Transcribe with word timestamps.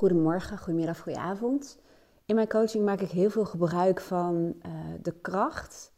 Goedemorgen, 0.00 0.58
goedemiddag, 0.58 1.00
goedenavond. 1.00 1.78
In 2.24 2.34
mijn 2.34 2.48
coaching 2.48 2.84
maak 2.84 3.00
ik 3.00 3.10
heel 3.10 3.30
veel 3.30 3.44
gebruik 3.44 4.00
van 4.00 4.54
uh, 4.66 4.72
de 5.02 5.12
kracht 5.12 5.92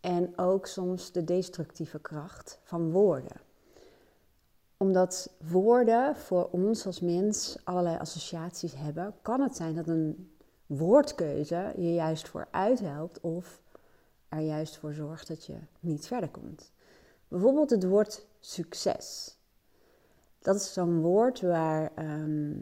en 0.00 0.38
ook 0.38 0.66
soms 0.66 1.12
de 1.12 1.24
destructieve 1.24 1.98
kracht 1.98 2.60
van 2.62 2.90
woorden. 2.90 3.40
Omdat 4.76 5.32
woorden 5.50 6.16
voor 6.16 6.48
ons 6.50 6.86
als 6.86 7.00
mens 7.00 7.58
allerlei 7.64 7.98
associaties 7.98 8.74
hebben, 8.76 9.14
kan 9.22 9.40
het 9.40 9.56
zijn 9.56 9.74
dat 9.74 9.88
een 9.88 10.30
woordkeuze 10.66 11.72
je 11.76 11.94
juist 11.94 12.28
voor 12.28 12.48
uithelpt 12.50 13.20
of 13.20 13.62
er 14.28 14.40
juist 14.40 14.76
voor 14.76 14.92
zorgt 14.92 15.28
dat 15.28 15.46
je 15.46 15.56
niet 15.80 16.06
verder 16.06 16.28
komt. 16.28 16.72
Bijvoorbeeld 17.28 17.70
het 17.70 17.84
woord 17.84 18.26
succes. 18.40 19.36
Dat 20.38 20.56
is 20.56 20.72
zo'n 20.72 21.00
woord 21.00 21.40
waar 21.40 21.92
ehm, 21.94 22.54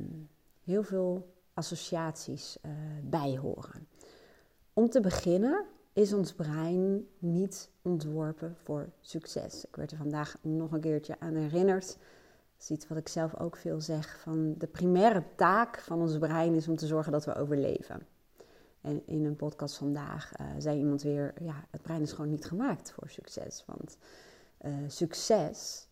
heel 0.64 0.82
veel 0.82 1.34
associaties 1.54 2.58
uh, 2.62 2.72
bij 3.02 3.38
horen. 3.38 3.88
Om 4.72 4.88
te 4.88 5.00
beginnen 5.00 5.64
is 5.92 6.12
ons 6.12 6.32
brein 6.32 7.06
niet 7.18 7.70
ontworpen 7.82 8.56
voor 8.62 8.92
succes. 9.00 9.64
Ik 9.64 9.76
werd 9.76 9.90
er 9.90 9.96
vandaag 9.96 10.36
nog 10.40 10.72
een 10.72 10.80
keertje 10.80 11.16
aan 11.20 11.34
herinnerd. 11.34 11.86
Dat 11.86 12.62
is 12.62 12.70
iets 12.70 12.88
wat 12.88 12.98
ik 12.98 13.08
zelf 13.08 13.38
ook 13.38 13.56
veel 13.56 13.80
zeg. 13.80 14.18
Van 14.20 14.54
de 14.58 14.66
primaire 14.66 15.24
taak 15.36 15.78
van 15.78 16.00
ons 16.00 16.18
brein 16.18 16.54
is 16.54 16.68
om 16.68 16.76
te 16.76 16.86
zorgen 16.86 17.12
dat 17.12 17.24
we 17.24 17.34
overleven. 17.34 18.06
En 18.80 19.06
in 19.06 19.24
een 19.24 19.36
podcast 19.36 19.76
vandaag 19.76 20.32
uh, 20.40 20.46
zei 20.58 20.78
iemand 20.78 21.02
weer: 21.02 21.34
ja, 21.40 21.64
het 21.70 21.82
brein 21.82 22.02
is 22.02 22.12
gewoon 22.12 22.30
niet 22.30 22.44
gemaakt 22.44 22.92
voor 22.92 23.08
succes. 23.08 23.64
Want 23.66 23.96
uh, 24.60 24.74
succes 24.86 25.88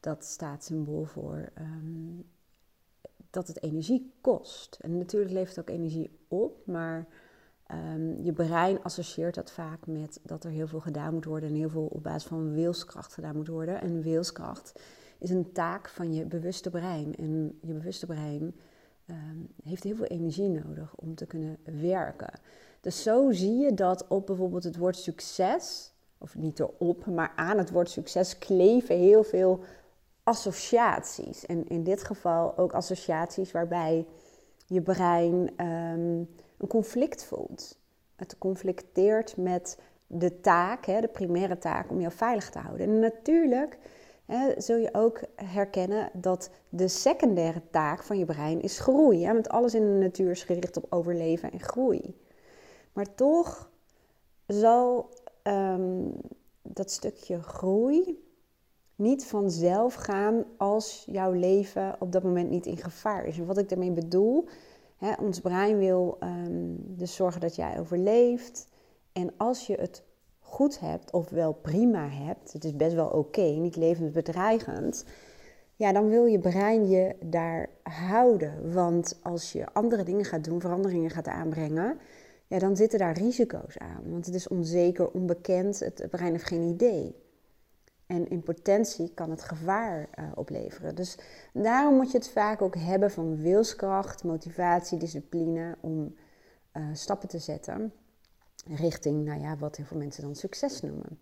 dat 0.00 0.24
staat 0.24 0.64
symbool 0.64 1.04
voor 1.04 1.50
ehm, 1.54 2.20
dat 3.32 3.46
het 3.48 3.62
energie 3.62 4.12
kost. 4.20 4.78
En 4.80 4.98
natuurlijk 4.98 5.32
levert 5.32 5.56
het 5.56 5.68
ook 5.68 5.74
energie 5.76 6.18
op, 6.28 6.66
maar 6.66 7.06
um, 7.94 8.16
je 8.22 8.32
brein 8.32 8.82
associeert 8.82 9.34
dat 9.34 9.50
vaak 9.50 9.86
met 9.86 10.20
dat 10.22 10.44
er 10.44 10.50
heel 10.50 10.66
veel 10.66 10.80
gedaan 10.80 11.14
moet 11.14 11.24
worden 11.24 11.48
en 11.48 11.54
heel 11.54 11.70
veel 11.70 11.86
op 11.86 12.02
basis 12.02 12.24
van 12.24 12.52
wilskracht 12.52 13.14
gedaan 13.14 13.36
moet 13.36 13.48
worden. 13.48 13.80
En 13.80 14.02
wilskracht 14.02 14.72
is 15.18 15.30
een 15.30 15.52
taak 15.52 15.88
van 15.88 16.14
je 16.14 16.24
bewuste 16.24 16.70
brein. 16.70 17.16
En 17.16 17.58
je 17.60 17.72
bewuste 17.72 18.06
brein 18.06 18.54
um, 19.06 19.48
heeft 19.64 19.82
heel 19.82 19.96
veel 19.96 20.06
energie 20.06 20.48
nodig 20.48 20.94
om 20.94 21.14
te 21.14 21.26
kunnen 21.26 21.58
werken. 21.80 22.40
Dus 22.80 23.02
zo 23.02 23.32
zie 23.32 23.56
je 23.56 23.74
dat 23.74 24.06
op 24.08 24.26
bijvoorbeeld 24.26 24.64
het 24.64 24.76
woord 24.76 24.96
succes, 24.96 25.92
of 26.18 26.34
niet 26.36 26.60
erop, 26.60 27.06
maar 27.06 27.32
aan 27.36 27.58
het 27.58 27.70
woord 27.70 27.90
succes 27.90 28.38
kleven 28.38 28.96
heel 28.96 29.24
veel 29.24 29.64
associaties. 30.22 31.46
En 31.46 31.68
in 31.68 31.82
dit 31.82 32.04
geval 32.04 32.58
ook 32.58 32.72
associaties 32.72 33.52
waarbij 33.52 34.06
je 34.66 34.82
brein 34.82 35.50
ehm, 35.56 36.24
een 36.56 36.68
conflict 36.68 37.24
voelt. 37.24 37.78
Het 38.16 38.38
conflicteert 38.38 39.36
met 39.36 39.78
de 40.06 40.40
taak, 40.40 40.86
hè, 40.86 41.00
de 41.00 41.08
primaire 41.08 41.58
taak 41.58 41.90
om 41.90 42.00
jou 42.00 42.12
veilig 42.12 42.50
te 42.50 42.58
houden. 42.58 42.86
En 42.86 42.98
natuurlijk 42.98 43.78
hè, 44.26 44.60
zul 44.60 44.76
je 44.76 44.94
ook 44.94 45.20
herkennen 45.34 46.10
dat 46.12 46.50
de 46.68 46.88
secundaire 46.88 47.62
taak 47.70 48.02
van 48.02 48.18
je 48.18 48.24
brein 48.24 48.60
is 48.60 48.78
groei. 48.78 49.24
Hè, 49.24 49.32
want 49.32 49.48
alles 49.48 49.74
in 49.74 49.84
de 49.84 50.04
natuur 50.04 50.30
is 50.30 50.44
gericht 50.44 50.76
op 50.76 50.86
overleven 50.88 51.52
en 51.52 51.60
groei. 51.60 52.16
Maar 52.92 53.14
toch 53.14 53.70
zal 54.46 55.10
ehm, 55.42 56.08
dat 56.62 56.90
stukje 56.90 57.42
groei 57.42 58.30
niet 59.02 59.24
vanzelf 59.24 59.94
gaan 59.94 60.44
als 60.56 61.04
jouw 61.10 61.32
leven 61.32 61.96
op 61.98 62.12
dat 62.12 62.22
moment 62.22 62.50
niet 62.50 62.66
in 62.66 62.76
gevaar 62.76 63.26
is. 63.26 63.38
En 63.38 63.46
wat 63.46 63.58
ik 63.58 63.68
daarmee 63.68 63.92
bedoel, 63.92 64.48
hè, 64.96 65.12
ons 65.20 65.40
brein 65.40 65.78
wil 65.78 66.16
um, 66.20 66.76
dus 66.78 67.14
zorgen 67.14 67.40
dat 67.40 67.56
jij 67.56 67.78
overleeft. 67.78 68.68
En 69.12 69.32
als 69.36 69.66
je 69.66 69.74
het 69.74 70.02
goed 70.38 70.80
hebt, 70.80 71.12
of 71.12 71.30
wel 71.30 71.52
prima 71.52 72.08
hebt, 72.08 72.52
het 72.52 72.64
is 72.64 72.76
best 72.76 72.94
wel 72.94 73.08
oké, 73.08 73.42
niet 73.42 73.76
levensbedreigend, 73.76 75.04
ja, 75.76 75.92
dan 75.92 76.08
wil 76.08 76.24
je 76.24 76.38
brein 76.38 76.88
je 76.88 77.14
daar 77.24 77.68
houden. 77.82 78.72
Want 78.72 79.18
als 79.22 79.52
je 79.52 79.72
andere 79.72 80.02
dingen 80.02 80.24
gaat 80.24 80.44
doen, 80.44 80.60
veranderingen 80.60 81.10
gaat 81.10 81.28
aanbrengen, 81.28 81.98
ja, 82.46 82.58
dan 82.58 82.76
zitten 82.76 82.98
daar 82.98 83.18
risico's 83.18 83.78
aan. 83.78 84.02
Want 84.10 84.26
het 84.26 84.34
is 84.34 84.48
onzeker, 84.48 85.10
onbekend, 85.10 85.80
het 85.80 86.06
brein 86.10 86.32
heeft 86.32 86.44
geen 86.44 86.62
idee. 86.62 87.21
En 88.06 88.28
in 88.28 88.42
potentie 88.42 89.14
kan 89.14 89.30
het 89.30 89.42
gevaar 89.42 90.08
uh, 90.18 90.24
opleveren. 90.34 90.94
Dus 90.94 91.18
daarom 91.52 91.94
moet 91.94 92.10
je 92.10 92.18
het 92.18 92.28
vaak 92.28 92.62
ook 92.62 92.76
hebben 92.76 93.10
van 93.10 93.36
wilskracht, 93.36 94.24
motivatie, 94.24 94.98
discipline 94.98 95.76
om 95.80 96.14
uh, 96.72 96.86
stappen 96.92 97.28
te 97.28 97.38
zetten 97.38 97.92
richting, 98.66 99.24
nou 99.24 99.40
ja, 99.40 99.56
wat 99.56 99.76
heel 99.76 99.86
veel 99.86 99.98
mensen 99.98 100.22
dan 100.22 100.34
succes 100.34 100.80
noemen. 100.80 101.18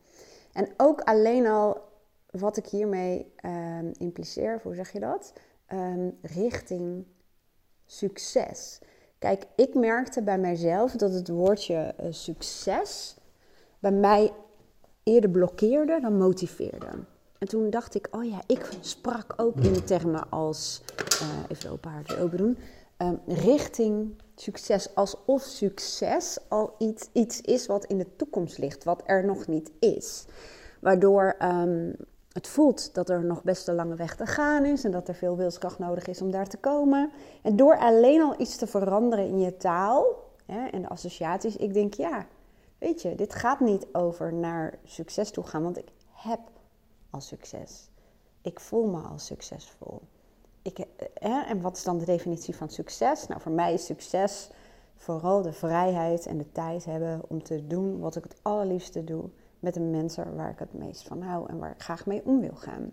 En 0.52 0.68
ook 0.76 1.00
alleen 1.00 1.46
al 1.46 1.88
wat 2.30 2.56
ik 2.56 2.66
hiermee 2.66 3.32
uh, 3.44 3.78
impliceer, 3.92 4.60
hoe 4.62 4.74
zeg 4.74 4.92
je 4.92 5.00
dat? 5.00 5.32
Um, 5.72 6.18
richting 6.22 7.06
succes. 7.86 8.80
Kijk, 9.18 9.46
ik 9.56 9.74
merkte 9.74 10.22
bij 10.22 10.38
mijzelf 10.38 10.92
dat 10.92 11.12
het 11.12 11.28
woordje 11.28 11.94
uh, 12.00 12.06
succes 12.10 13.16
bij 13.78 13.92
mij 13.92 14.32
eerder 15.02 15.30
blokkeerde 15.30 16.00
dan 16.00 16.16
motiveerde. 16.18 16.88
En 17.38 17.48
toen 17.48 17.70
dacht 17.70 17.94
ik, 17.94 18.08
oh 18.10 18.24
ja, 18.24 18.40
ik 18.46 18.68
sprak 18.80 19.34
ook 19.36 19.56
in 19.56 19.84
termen 19.84 20.30
als, 20.30 20.82
uh, 21.22 21.28
even 21.48 21.62
de 21.62 21.70
open 21.70 21.90
haard 21.90 22.38
doen, 22.38 22.58
um, 22.98 23.20
richting 23.26 24.14
succes. 24.34 24.94
Alsof 24.94 25.42
succes 25.42 26.38
al 26.48 26.74
iets, 26.78 27.08
iets 27.12 27.40
is 27.40 27.66
wat 27.66 27.84
in 27.84 27.98
de 27.98 28.16
toekomst 28.16 28.58
ligt, 28.58 28.84
wat 28.84 29.02
er 29.06 29.24
nog 29.24 29.46
niet 29.46 29.70
is. 29.78 30.24
Waardoor 30.80 31.36
um, 31.42 31.94
het 32.32 32.46
voelt 32.46 32.94
dat 32.94 33.08
er 33.08 33.24
nog 33.24 33.42
best 33.42 33.68
een 33.68 33.74
lange 33.74 33.94
weg 33.94 34.16
te 34.16 34.26
gaan 34.26 34.64
is 34.64 34.84
en 34.84 34.90
dat 34.90 35.08
er 35.08 35.14
veel 35.14 35.36
wilskracht 35.36 35.78
nodig 35.78 36.06
is 36.06 36.22
om 36.22 36.30
daar 36.30 36.48
te 36.48 36.56
komen. 36.56 37.10
En 37.42 37.56
door 37.56 37.78
alleen 37.78 38.22
al 38.22 38.34
iets 38.38 38.56
te 38.56 38.66
veranderen 38.66 39.26
in 39.26 39.40
je 39.40 39.56
taal 39.56 40.04
hè, 40.46 40.66
en 40.66 40.82
de 40.82 40.88
associaties, 40.88 41.56
ik 41.56 41.74
denk 41.74 41.94
ja, 41.94 42.26
Weet 42.80 43.02
je, 43.02 43.14
dit 43.14 43.34
gaat 43.34 43.60
niet 43.60 43.86
over 43.92 44.32
naar 44.32 44.78
succes 44.84 45.30
toe 45.30 45.44
gaan, 45.44 45.62
want 45.62 45.78
ik 45.78 45.88
heb 46.10 46.40
al 47.10 47.20
succes. 47.20 47.88
Ik 48.42 48.60
voel 48.60 48.86
me 48.86 49.00
al 49.00 49.18
succesvol. 49.18 50.00
Ik, 50.62 50.78
eh, 50.78 51.50
en 51.50 51.60
wat 51.60 51.76
is 51.76 51.84
dan 51.84 51.98
de 51.98 52.04
definitie 52.04 52.56
van 52.56 52.68
succes? 52.68 53.26
Nou, 53.26 53.40
voor 53.40 53.52
mij 53.52 53.72
is 53.72 53.84
succes 53.84 54.50
vooral 54.96 55.42
de 55.42 55.52
vrijheid 55.52 56.26
en 56.26 56.38
de 56.38 56.52
tijd 56.52 56.84
hebben 56.84 57.22
om 57.28 57.42
te 57.42 57.66
doen 57.66 57.98
wat 57.98 58.16
ik 58.16 58.22
het 58.22 58.36
allerliefste 58.42 59.04
doe 59.04 59.24
met 59.58 59.74
de 59.74 59.80
mensen 59.80 60.36
waar 60.36 60.50
ik 60.50 60.58
het 60.58 60.74
meest 60.74 61.02
van 61.02 61.22
hou 61.22 61.48
en 61.48 61.58
waar 61.58 61.70
ik 61.70 61.82
graag 61.82 62.06
mee 62.06 62.22
om 62.24 62.40
wil 62.40 62.54
gaan. 62.54 62.92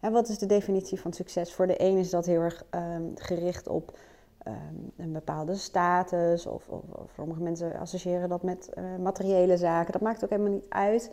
En 0.00 0.12
wat 0.12 0.28
is 0.28 0.38
de 0.38 0.46
definitie 0.46 1.00
van 1.00 1.12
succes? 1.12 1.54
Voor 1.54 1.66
de 1.66 1.82
een 1.82 1.98
is 1.98 2.10
dat 2.10 2.26
heel 2.26 2.40
erg 2.40 2.64
ehm, 2.70 3.02
gericht 3.14 3.68
op 3.68 3.98
Ehm, 4.42 4.56
een 4.96 5.12
bepaalde 5.12 5.54
status. 5.54 6.46
Of, 6.46 6.68
of, 6.68 7.10
sommige 7.14 7.40
mensen 7.42 7.78
associëren 7.78 8.28
dat 8.28 8.42
met 8.42 8.70
uh, 8.78 8.84
materiële 8.96 9.56
zaken. 9.56 9.92
Dat 9.92 10.00
maakt 10.00 10.24
ook 10.24 10.30
helemaal 10.30 10.52
niet 10.52 10.68
uit. 10.68 11.12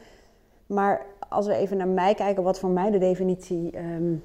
Maar 0.66 1.06
als 1.30 1.48
we 1.48 1.54
even 1.54 1.78
naar 1.78 1.88
mij 1.88 2.14
kijken, 2.14 2.44
wat 2.44 2.60
voor 2.60 2.70
mij 2.70 2.92
de 2.92 2.98
definitie 2.98 3.78
um, 3.78 4.24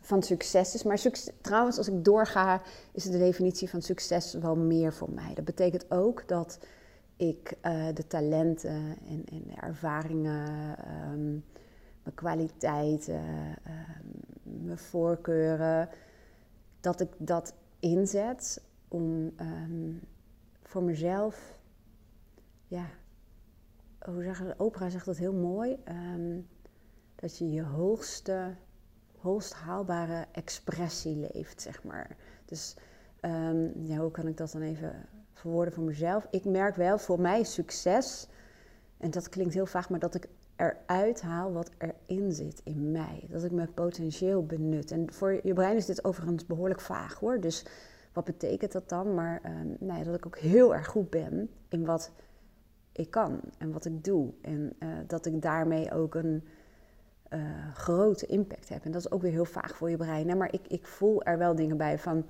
van 0.00 0.22
succes 0.22 0.74
is. 0.74 0.82
Maar 0.82 1.00
trouwens, 1.40 1.78
als 1.78 1.88
ik 1.88 2.04
doorga, 2.04 2.60
is 2.92 3.04
de 3.04 3.18
definitie 3.18 3.70
van 3.70 3.82
succes 3.82 4.34
wel 4.34 4.56
meer 4.56 4.92
voor 4.92 5.10
mij. 5.10 5.34
Dat 5.34 5.44
betekent 5.44 5.90
ook 5.90 6.28
dat 6.28 6.58
ik 7.16 7.56
uh, 7.62 7.86
de 7.94 8.06
talenten 8.06 8.96
en, 9.08 9.24
de 9.26 9.60
ervaringen, 9.60 10.48
um, 11.12 11.44
mijn 12.02 12.14
kwaliteiten, 12.14 13.22
mijn 14.42 14.78
voorkeuren, 14.78 15.88
dat 16.80 17.00
ik 17.00 17.08
dat 17.16 17.54
inzet 17.84 18.62
om 18.88 19.32
um, 19.40 20.00
voor 20.62 20.82
mezelf, 20.82 21.58
ja, 22.66 22.86
hoe 23.98 24.22
zeggen 24.22 24.60
Oprah 24.60 24.90
zegt 24.90 25.06
dat 25.06 25.16
heel 25.16 25.32
mooi, 25.32 25.76
um, 25.88 26.48
dat 27.14 27.38
je 27.38 27.50
je 27.50 27.62
hoogste, 27.62 28.54
hoogst 29.18 29.52
haalbare 29.52 30.26
expressie 30.32 31.16
leeft, 31.16 31.60
zeg 31.60 31.82
maar. 31.84 32.16
Dus 32.44 32.76
um, 33.20 33.72
ja, 33.82 33.96
hoe 33.96 34.10
kan 34.10 34.26
ik 34.26 34.36
dat 34.36 34.52
dan 34.52 34.62
even 34.62 35.06
verwoorden 35.32 35.74
voor 35.74 35.84
mezelf? 35.84 36.26
Ik 36.30 36.44
merk 36.44 36.76
wel, 36.76 36.98
voor 36.98 37.20
mij 37.20 37.42
succes, 37.42 38.28
en 39.04 39.10
dat 39.10 39.28
klinkt 39.28 39.54
heel 39.54 39.66
vaag, 39.66 39.88
maar 39.90 39.98
dat 39.98 40.14
ik 40.14 40.28
eruit 40.56 41.22
haal 41.22 41.52
wat 41.52 41.70
erin 41.78 42.32
zit 42.32 42.60
in 42.64 42.90
mij. 42.92 43.26
Dat 43.28 43.44
ik 43.44 43.50
mijn 43.50 43.74
potentieel 43.74 44.46
benut. 44.46 44.90
En 44.90 45.12
voor 45.12 45.40
je 45.42 45.52
brein 45.52 45.76
is 45.76 45.86
dit 45.86 46.04
overigens 46.04 46.46
behoorlijk 46.46 46.80
vaag 46.80 47.14
hoor. 47.14 47.40
Dus 47.40 47.66
wat 48.12 48.24
betekent 48.24 48.72
dat 48.72 48.88
dan? 48.88 49.14
Maar 49.14 49.40
um, 49.44 49.76
nou 49.80 49.98
ja, 49.98 50.04
dat 50.04 50.14
ik 50.14 50.26
ook 50.26 50.38
heel 50.38 50.74
erg 50.74 50.86
goed 50.86 51.10
ben 51.10 51.50
in 51.68 51.84
wat 51.84 52.10
ik 52.92 53.10
kan 53.10 53.40
en 53.58 53.72
wat 53.72 53.84
ik 53.84 54.04
doe. 54.04 54.32
En 54.40 54.72
uh, 54.78 54.88
dat 55.06 55.26
ik 55.26 55.42
daarmee 55.42 55.92
ook 55.92 56.14
een 56.14 56.44
uh, 57.30 57.40
grote 57.74 58.26
impact 58.26 58.68
heb. 58.68 58.84
En 58.84 58.90
dat 58.90 59.00
is 59.00 59.10
ook 59.10 59.22
weer 59.22 59.32
heel 59.32 59.44
vaag 59.44 59.76
voor 59.76 59.90
je 59.90 59.96
brein. 59.96 60.36
Maar 60.36 60.52
ik, 60.52 60.66
ik 60.68 60.86
voel 60.86 61.22
er 61.22 61.38
wel 61.38 61.54
dingen 61.54 61.76
bij 61.76 61.98
van 61.98 62.24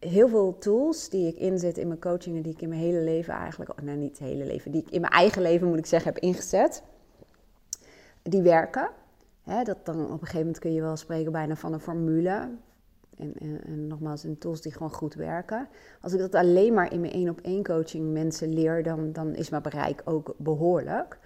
heel 0.00 0.28
veel 0.28 0.58
tools 0.58 1.08
die 1.08 1.28
ik 1.28 1.36
inzet 1.36 1.78
in 1.78 1.86
mijn 1.86 2.00
coachingen, 2.00 2.42
die 2.42 2.52
ik 2.52 2.62
in 2.62 2.68
mijn 2.68 2.80
hele 2.80 3.00
leven 3.00 3.34
eigenlijk, 3.34 3.70
oh, 3.70 3.84
nou 3.84 3.96
niet 3.96 4.18
het 4.18 4.28
hele 4.28 4.44
leven, 4.44 4.70
die 4.70 4.82
ik 4.82 4.90
in 4.90 5.00
mijn 5.00 5.12
eigen 5.12 5.42
leven 5.42 5.68
moet 5.68 5.78
ik 5.78 5.86
zeggen 5.86 6.12
heb 6.12 6.22
ingezet, 6.22 6.82
die 8.22 8.42
werken. 8.42 8.90
dat 9.44 9.86
dan 9.86 10.04
op 10.04 10.10
een 10.10 10.18
gegeven 10.18 10.38
moment 10.38 10.58
kun 10.58 10.72
je 10.72 10.80
wel 10.80 10.96
spreken 10.96 11.32
bijna 11.32 11.56
van 11.56 11.72
een 11.72 11.80
formule. 11.80 12.48
En, 13.16 13.32
en, 13.38 13.64
en, 13.64 13.86
nogmaals, 13.86 14.24
in 14.24 14.38
tools 14.38 14.60
die 14.60 14.72
gewoon 14.72 14.92
goed 14.92 15.14
werken. 15.14 15.68
Als 16.00 16.12
ik 16.12 16.18
dat 16.18 16.34
alleen 16.34 16.74
maar 16.74 16.92
in 16.92 17.00
mijn 17.00 17.12
één 17.12 17.28
op 17.28 17.40
één 17.40 17.62
coaching 17.62 18.12
mensen 18.12 18.52
leer, 18.52 18.82
dan, 18.82 19.12
dan 19.12 19.34
is 19.34 19.50
mijn 19.50 19.62
bereik 19.62 20.02
ook 20.04 20.34
behoorlijk. 20.36 21.18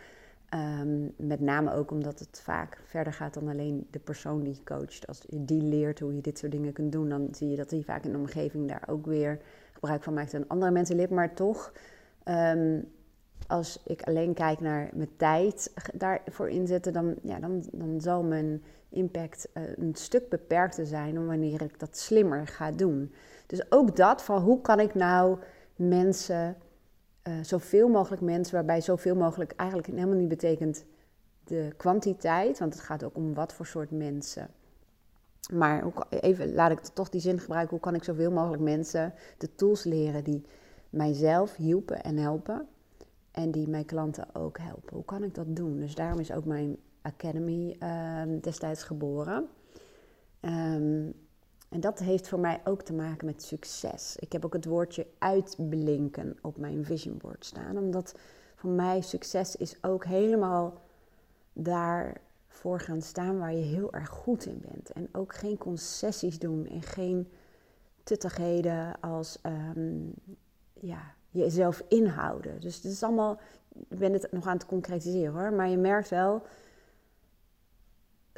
Ehm, 0.55 1.09
met 1.17 1.41
name 1.41 1.73
ook 1.73 1.91
omdat 1.91 2.19
het 2.19 2.41
vaak 2.43 2.81
verder 2.85 3.12
gaat 3.12 3.35
dan 3.35 3.49
alleen 3.49 3.87
de 3.91 3.99
persoon 3.99 4.43
die 4.43 4.55
je 4.55 4.65
coacht. 4.65 5.06
Als 5.06 5.21
die 5.29 5.62
leert 5.62 6.01
hoe 6.01 6.15
je 6.15 6.21
dit 6.21 6.39
soort 6.39 6.53
dingen 6.53 6.73
kunt 6.73 6.93
doen, 6.93 7.09
dan 7.09 7.29
zie 7.31 7.51
je 7.51 7.56
dat 7.56 7.69
die 7.69 7.85
vaak 7.85 8.05
in 8.05 8.12
de 8.12 8.19
omgeving 8.19 8.69
daar 8.69 8.83
ook 8.87 9.06
weer 9.06 9.39
gebruik 9.73 10.03
van 10.03 10.15
maakt 10.15 10.35
en 10.35 10.49
andere 10.49 10.71
mensen 10.71 10.97
leert. 10.97 11.11
Maar 11.11 11.35
toch, 11.35 11.73
ehm, 12.23 12.81
als 13.47 13.83
ik 13.87 14.03
alleen 14.03 14.35
kijk 14.35 14.61
naar 14.61 14.91
mijn 14.93 15.17
tijd 15.17 15.73
daarvoor 15.95 16.49
inzetten, 16.49 16.93
dan, 16.93 17.15
ja, 17.23 17.39
dan, 17.39 17.65
dan 17.73 18.00
zal 18.00 18.23
mijn 18.23 18.62
impact 18.89 19.49
uh, 19.55 19.62
een 19.77 19.95
stuk 19.95 20.29
beperkter 20.29 20.87
zijn 20.87 21.15
dan 21.15 21.27
wanneer 21.27 21.62
ik 21.62 21.79
dat 21.79 21.99
slimmer 21.99 22.47
ga 22.47 22.71
doen. 22.71 23.12
Dus 23.47 23.73
ook 23.73 23.97
dat 23.97 24.23
van 24.23 24.43
hoe 24.43 24.61
kan 24.61 24.81
ik 24.81 24.95
nou 24.95 25.39
mensen 25.77 26.57
uh, 27.29 27.35
zoveel 27.43 27.88
mogelijk 27.88 28.23
mensen, 28.23 28.55
waarbij 28.55 28.81
zoveel 28.81 29.17
mogelijk 29.17 29.53
eigenlijk 29.56 29.88
helemaal 29.88 30.19
niet 30.19 30.29
betekent 30.29 30.85
de 31.44 31.73
kwantiteit, 31.76 32.59
want 32.59 32.75
het 32.75 32.82
gaat 32.82 33.05
ook 33.05 33.17
om 33.17 33.35
wat 33.35 33.53
voor 33.53 33.67
soort 33.67 33.91
mensen. 33.91 34.49
Maar 35.53 35.82
hoe, 35.82 35.93
even 36.11 36.55
laat 36.55 36.71
ik 36.71 36.81
toch 36.81 37.09
die 37.09 37.21
zin 37.21 37.41
gebruiken, 37.41 37.71
hoe 37.71 37.85
kan 37.85 37.94
ik 37.94 38.05
zoveel 38.05 38.31
mogelijk 38.31 38.62
mensen 38.62 39.15
de 39.38 39.55
tools 39.55 39.85
leren 39.85 40.25
die 40.25 40.44
mijzelf 40.91 41.56
hielpen 41.56 42.03
en 42.03 42.17
helpen 42.17 42.69
en 43.31 43.50
die 43.50 43.69
mijn 43.69 43.85
klanten 43.85 44.35
ook 44.35 44.59
helpen. 44.59 44.94
Hoe 44.94 45.05
kan 45.05 45.23
ik 45.23 45.35
dat 45.35 45.56
doen? 45.56 45.81
Dus 45.81 45.94
daarom 45.94 46.19
is 46.19 46.32
ook 46.32 46.44
mijn 46.44 46.76
Academy 47.03 47.76
uh, 47.82 48.23
destijds 48.41 48.82
geboren. 48.82 49.49
Um, 50.41 51.15
en 51.75 51.81
dat 51.81 51.99
heeft 51.99 52.29
voor 52.29 52.38
mij 52.38 52.61
ook 52.65 52.82
te 52.82 52.93
maken 52.93 53.26
met 53.26 53.43
succes. 53.43 54.17
Ik 54.19 54.32
heb 54.32 54.44
ook 54.44 54.53
het 54.53 54.65
woordje 54.65 55.06
uitblinken 55.19 56.38
op 56.43 56.56
mijn 56.56 56.85
vision 56.85 57.19
board 57.19 57.44
staan. 57.44 57.76
Omdat 57.76 58.15
voor 58.55 58.71
mij 58.71 59.00
succes 59.00 59.56
is 59.56 59.76
ook 59.82 60.05
helemaal 60.05 60.81
daarvoor 61.53 62.81
gaan 62.81 63.03
staan 63.03 63.38
waar 63.38 63.53
je 63.53 63.62
heel 63.62 63.93
erg 63.93 64.09
goed 64.09 64.47
in 64.47 64.62
bent. 64.71 64.91
En 64.91 65.09
ook 65.12 65.35
geen 65.35 65.59
concessies 65.59 66.38
doen 66.38 66.67
en 66.67 66.82
geen 66.82 67.29
tuttigheden 68.03 69.00
als 69.00 69.38
um, 69.76 70.12
ja, 70.73 71.15
jezelf 71.31 71.82
inhouden. 71.88 72.61
Dus 72.61 72.75
het 72.75 72.85
is 72.85 73.03
allemaal, 73.03 73.41
ik 73.88 73.99
ben 73.99 74.12
het 74.12 74.32
nog 74.32 74.47
aan 74.47 74.56
het 74.56 74.67
concretiseren 74.67 75.32
hoor, 75.32 75.53
maar 75.53 75.69
je 75.69 75.79
merkt 75.79 76.09
wel 76.09 76.43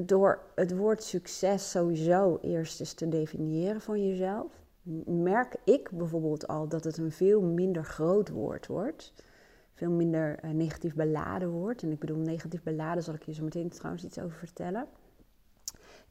door 0.05 0.41
het 0.55 0.77
woord 0.77 1.03
succes 1.03 1.71
sowieso 1.71 2.39
eerst 2.43 2.81
eens 2.81 2.93
te 2.93 3.09
definiëren 3.09 3.81
van 3.81 4.07
jezelf, 4.09 4.53
merk 5.05 5.57
ik 5.65 5.91
bijvoorbeeld 5.91 6.47
al 6.47 6.69
dat 6.69 6.85
het 6.85 6.97
een 6.97 7.13
veel 7.13 7.43
minder 7.43 7.85
groot 7.85 8.29
woord 8.29 8.67
wordt. 8.67 9.13
Veel 9.75 9.91
minder 9.91 10.45
uh, 10.45 10.51
negatief 10.51 10.95
beladen 10.95 11.51
wordt. 11.51 11.83
En 11.83 11.91
ik 11.91 11.99
bedoel, 11.99 12.17
negatief 12.17 12.63
beladen 12.63 13.03
zal 13.03 13.15
ik 13.15 13.23
je 13.23 13.33
zo 13.33 13.45
meteen 13.45 13.69
trouwens 13.69 14.05
iets 14.05 14.19
over 14.19 14.39
vertellen. 14.39 14.87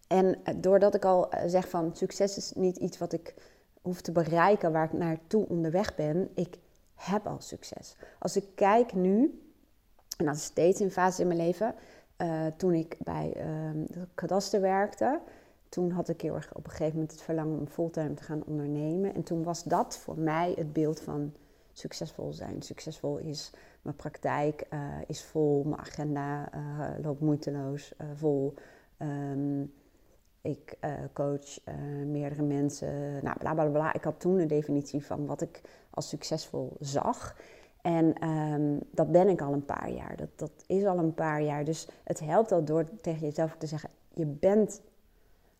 En 0.07 0.25
uh, 0.25 0.55
doordat 0.57 0.95
ik 0.95 1.05
al 1.05 1.33
uh, 1.33 1.41
zeg 1.45 1.69
van 1.69 1.95
succes 1.95 2.37
is 2.37 2.51
niet 2.55 2.77
iets 2.77 2.97
wat 2.97 3.13
ik 3.13 3.33
hoef 3.81 4.01
te 4.01 4.11
bereiken, 4.11 4.71
waar 4.71 4.85
ik 4.85 4.93
naartoe 4.93 5.47
onderweg 5.47 5.95
ben. 5.95 6.29
Ik 6.35 6.57
heb 6.95 7.27
al 7.27 7.41
succes. 7.41 7.95
Als 8.19 8.35
ik 8.35 8.45
kijk 8.55 8.93
nu, 8.93 9.41
en 10.17 10.25
dat 10.25 10.35
is 10.35 10.43
steeds 10.43 10.79
een 10.79 10.91
fase 10.91 11.21
in 11.21 11.27
mijn 11.27 11.39
leven, 11.39 11.75
uh, 12.17 12.45
toen 12.57 12.73
ik 12.73 12.97
bij 13.03 13.33
uh, 13.37 13.43
de 13.87 14.07
kadaster 14.13 14.61
werkte, 14.61 15.19
toen 15.69 15.91
had 15.91 16.09
ik 16.09 16.21
heel 16.21 16.35
erg 16.35 16.53
op 16.53 16.65
een 16.65 16.71
gegeven 16.71 16.93
moment 16.93 17.11
het 17.11 17.21
verlangen 17.21 17.59
om 17.59 17.67
fulltime 17.67 18.13
te 18.13 18.23
gaan 18.23 18.43
ondernemen. 18.45 19.13
En 19.13 19.23
toen 19.23 19.43
was 19.43 19.63
dat 19.63 19.97
voor 19.97 20.19
mij 20.19 20.53
het 20.55 20.73
beeld 20.73 21.01
van 21.01 21.33
succesvol 21.71 22.33
zijn. 22.33 22.61
Succesvol 22.61 23.17
is 23.17 23.51
mijn 23.81 23.95
praktijk, 23.95 24.65
uh, 24.73 24.79
is 25.07 25.23
vol, 25.23 25.63
mijn 25.63 25.81
agenda 25.81 26.53
uh, 26.55 26.89
loopt 27.03 27.21
moeiteloos 27.21 27.93
vol. 28.15 28.53
Um, 28.99 29.73
ik 30.41 30.77
coach 31.13 31.59
meerdere 32.05 32.43
mensen. 32.43 33.23
Nou, 33.23 33.37
bla 33.37 33.53
bla 33.53 33.65
bla. 33.65 33.93
Ik 33.93 34.03
had 34.03 34.19
toen 34.19 34.39
een 34.39 34.47
definitie 34.47 35.05
van 35.05 35.25
wat 35.25 35.41
ik 35.41 35.61
als 35.89 36.09
succesvol 36.09 36.77
zag. 36.79 37.35
En 37.85 38.29
um, 38.29 38.79
dat 38.91 39.11
ben 39.11 39.29
ik 39.29 39.41
al 39.41 39.53
een 39.53 39.65
paar 39.65 39.89
jaar. 39.89 40.15
Dat, 40.15 40.29
dat 40.35 40.51
is 40.67 40.85
al 40.85 40.97
een 40.97 41.13
paar 41.13 41.41
jaar. 41.41 41.63
Dus 41.63 41.87
het 42.03 42.19
helpt 42.19 42.51
al 42.51 42.63
door 42.63 42.85
tegen 43.01 43.21
jezelf 43.21 43.55
te 43.57 43.67
zeggen: 43.67 43.89
je 44.13 44.25
bent 44.25 44.81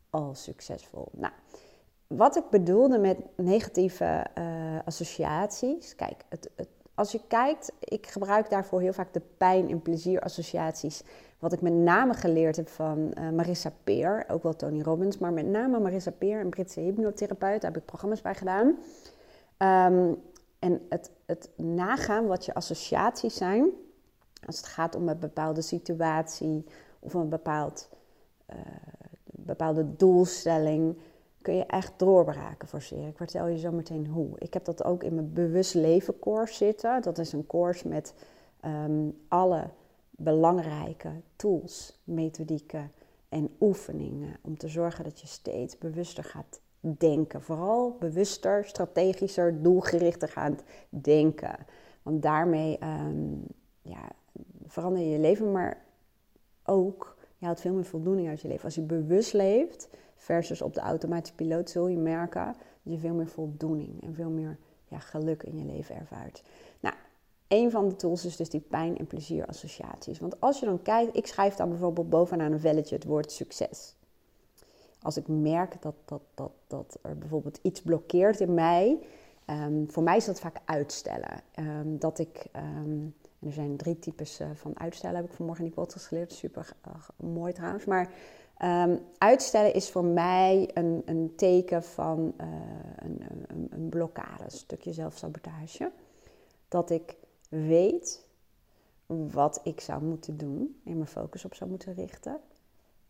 al 0.10 0.36
succesvol. 0.36 1.07
Nou, 1.12 1.33
wat 2.07 2.36
ik 2.36 2.44
bedoelde 2.50 2.98
met 2.98 3.18
negatieve 3.36 4.25
uh, 4.38 4.80
associaties. 4.86 5.95
Kijk, 5.95 6.24
het, 6.30 6.50
het, 6.56 6.68
als 6.94 7.12
je 7.12 7.22
kijkt, 7.27 7.72
ik 7.80 8.07
gebruik 8.07 8.50
daarvoor 8.50 8.81
heel 8.81 8.94
vaak 8.94 9.13
de 9.13 9.22
pijn- 9.38 9.69
en 9.69 9.81
plezierassociaties. 9.81 11.04
Wat 11.39 11.54
ik 11.54 11.62
met 11.62 11.74
name 11.74 12.13
geleerd 12.13 12.56
heb 12.56 12.69
van 12.69 13.12
uh, 13.18 13.30
Marissa 13.30 13.72
Peer, 13.83 14.25
ook 14.27 14.44
wel 14.44 14.56
Tony 14.56 14.81
Robbins, 14.81 15.18
maar 15.18 15.33
met 15.33 15.45
name 15.45 15.80
Marissa 15.80 16.12
Peer, 16.12 16.39
een 16.39 16.50
Britse 16.50 16.80
hypnotherapeut. 16.80 17.62
Daar 17.62 17.72
heb 17.72 17.81
ik 17.81 17.86
programma's 17.86 18.22
bij 18.22 18.36
gedaan. 18.36 18.77
Um, 19.94 20.18
en 20.65 20.81
het, 20.89 21.12
het 21.25 21.50
nagaan 21.56 22.27
wat 22.27 22.45
je 22.45 22.53
associaties 22.53 23.35
zijn, 23.35 23.69
als 24.45 24.57
het 24.57 24.65
gaat 24.65 24.95
om 24.95 25.09
een 25.09 25.19
bepaalde 25.19 25.62
situatie 25.62 26.65
of 27.00 27.13
een 27.13 27.29
bepaald, 27.29 27.89
uh, 28.50 28.56
bepaalde 29.25 29.95
doelstelling, 29.95 30.97
kun 31.41 31.56
je 31.56 31.65
echt 31.65 32.00
doorbraken 32.00 32.67
forceren. 32.67 33.07
Ik 33.07 33.17
vertel 33.17 33.47
je 33.47 33.57
zo 33.57 33.71
meteen 33.71 34.07
hoe. 34.07 34.29
Ik 34.38 34.53
heb 34.53 34.65
dat 34.65 34.83
ook 34.83 35.03
in 35.03 35.15
mijn 35.15 35.33
bewust 35.33 35.73
leven 35.73 36.19
course 36.19 36.53
zitten. 36.53 37.01
Dat 37.01 37.17
is 37.17 37.33
een 37.33 37.47
course 37.47 37.88
met 37.88 38.13
um, 38.65 39.17
alle 39.27 39.69
belangrijke 40.09 41.12
tools, 41.35 42.00
methodieken 42.03 42.91
en 43.29 43.56
oefeningen 43.59 44.38
om 44.41 44.57
te 44.57 44.67
zorgen 44.67 45.03
dat 45.03 45.19
je 45.19 45.27
steeds 45.27 45.77
bewuster 45.77 46.23
gaat 46.23 46.62
denken. 46.93 47.41
Vooral 47.41 47.95
bewuster, 47.99 48.65
strategischer, 48.65 49.61
doelgerichter 49.61 50.27
gaan 50.27 50.60
denken. 50.89 51.55
Want 52.01 52.21
daarmee 52.21 52.79
um, 52.83 53.43
ja, 53.81 54.10
verander 54.65 55.01
je 55.01 55.10
je 55.10 55.19
leven, 55.19 55.51
maar 55.51 55.86
ook 56.65 57.17
je 57.38 57.45
houdt 57.45 57.62
veel 57.62 57.74
meer 57.74 57.86
voldoening 57.86 58.27
uit 58.27 58.41
je 58.41 58.48
leven. 58.48 58.63
Als 58.63 58.75
je 58.75 58.81
bewust 58.81 59.33
leeft 59.33 59.89
versus 60.15 60.62
op 60.62 60.74
de 60.74 60.79
automatische 60.79 61.36
piloot, 61.36 61.69
zul 61.69 61.88
je 61.88 61.98
merken 61.98 62.45
dat 62.83 62.93
je 62.93 63.00
veel 63.00 63.13
meer 63.13 63.27
voldoening 63.27 64.03
en 64.03 64.13
veel 64.13 64.29
meer 64.29 64.57
ja, 64.88 65.00
geluk 65.00 65.43
in 65.43 65.57
je 65.57 65.65
leven 65.65 65.95
ervaart. 65.95 66.43
Nou, 66.79 66.95
een 67.48 67.71
van 67.71 67.88
de 67.89 67.95
tools 67.95 68.25
is 68.25 68.36
dus 68.36 68.50
die 68.50 68.60
pijn- 68.60 68.98
en 68.98 69.07
plezier-associaties. 69.07 70.19
Want 70.19 70.41
als 70.41 70.60
je 70.60 70.65
dan 70.65 70.81
kijkt, 70.81 71.17
ik 71.17 71.27
schrijf 71.27 71.55
dan 71.55 71.69
bijvoorbeeld 71.69 72.10
bovenaan 72.10 72.51
een 72.51 72.60
velletje 72.60 72.95
het 72.95 73.03
woord 73.03 73.31
succes 73.31 73.95
als 75.05 75.17
ik 75.17 75.27
merk 75.27 75.81
dat, 75.81 75.95
dat, 76.05 76.21
dat, 76.33 76.51
dat 76.67 77.00
er 77.01 77.17
bijvoorbeeld 77.17 77.59
iets 77.62 77.81
blokkeert 77.81 78.39
in 78.39 78.53
mij, 78.53 79.00
um, 79.47 79.91
voor 79.91 80.03
mij 80.03 80.17
is 80.17 80.25
dat 80.25 80.39
vaak 80.39 80.57
uitstellen. 80.65 81.41
Um, 81.59 82.00
dat 82.00 82.19
ik, 82.19 82.45
um, 82.55 83.15
er 83.39 83.51
zijn 83.51 83.77
drie 83.77 84.00
types 84.00 84.41
uh, 84.41 84.47
van 84.53 84.79
uitstellen, 84.79 85.15
heb 85.15 85.25
ik 85.25 85.35
vanmorgen 85.35 85.63
in 85.63 85.71
die 85.71 85.79
podcast 85.79 86.05
geleerd, 86.05 86.33
super 86.33 86.74
uh, 86.88 86.93
mooi 87.15 87.53
trouwens. 87.53 87.85
Maar 87.85 88.12
uitstellen 89.17 89.74
is 89.74 89.89
voor 89.89 90.05
mij 90.05 90.69
een, 90.74 91.01
een 91.05 91.33
teken 91.35 91.83
van 91.83 92.33
uh, 92.41 92.47
een, 92.95 93.21
een, 93.47 93.67
een 93.69 93.89
blokkade, 93.89 94.43
een 94.43 94.51
stukje 94.51 94.93
zelfsabotage. 94.93 95.91
Dat 96.67 96.89
ik 96.89 97.15
weet 97.50 98.25
wat 99.07 99.59
ik 99.63 99.81
zou 99.81 100.03
moeten 100.03 100.38
doen 100.38 100.81
en 100.85 100.93
mijn 100.93 101.07
focus 101.07 101.45
op 101.45 101.55
zou 101.55 101.69
moeten 101.69 101.93
richten 101.93 102.39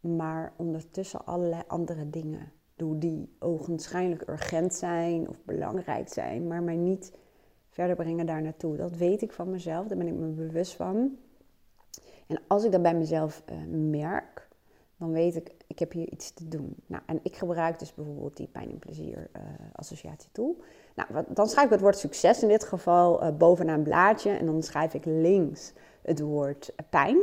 maar 0.06 0.54
ondertussen 0.56 1.26
allerlei 1.26 1.62
andere 1.68 2.10
dingen 2.10 2.52
doe 2.76 2.98
die 2.98 3.36
ogenschijnlijk 3.40 4.28
urgent 4.28 4.74
zijn 4.74 5.30
of 5.30 5.38
belangrijk 5.44 6.10
zijn, 6.10 6.48
maar 6.48 6.64
mij 6.64 6.76
niet 6.76 7.14
verder 7.70 7.96
brengen 7.96 8.26
daar 8.26 8.42
naartoe. 8.42 8.78
Dat 8.78 8.98
weet 8.98 9.22
ik 9.22 9.32
van 9.32 9.50
mezelf, 9.50 9.88
daar 9.88 9.98
ben 9.98 10.08
ik 10.08 10.14
me 10.14 10.28
bewust 10.28 10.74
van. 10.76 11.18
En 12.28 12.40
als 12.48 12.64
ik 12.64 12.72
dat 12.72 12.82
bij 12.82 12.96
mezelf 12.96 13.44
uh, 13.52 13.56
merk, 13.90 14.48
dan 14.98 15.12
weet 15.12 15.36
ik, 15.36 15.52
ik 15.68 15.80
heb 15.80 15.92
hier 15.92 16.12
iets 16.12 16.34
te 16.34 16.48
doen. 16.48 16.76
Nou, 16.86 17.04
en 17.06 17.20
ik 17.24 17.36
gebruik 17.36 17.80
dus 17.80 17.94
bijvoorbeeld 17.94 18.38
die 18.38 18.48
pijn 18.48 18.70
en 18.70 18.80
plezier 18.80 19.30
uh, 19.36 19.42
associatie 19.74 20.30
tool. 20.32 20.58
Nou, 20.96 21.26
dan 21.28 21.48
schrijf 21.48 21.66
ik 21.66 21.72
het 21.72 21.82
woord 21.82 21.98
succes 21.98 22.42
in 22.42 22.48
dit 22.48 22.64
geval 22.64 23.24
uh, 23.24 23.38
bovenaan 23.38 23.78
een 23.78 23.84
blaadje 23.84 24.30
en 24.30 24.46
dan 24.46 24.64
schrijf 24.64 24.94
ik 24.94 25.06
links 25.06 25.74
het 26.02 26.20
woord 26.20 26.74
pijn 26.90 27.18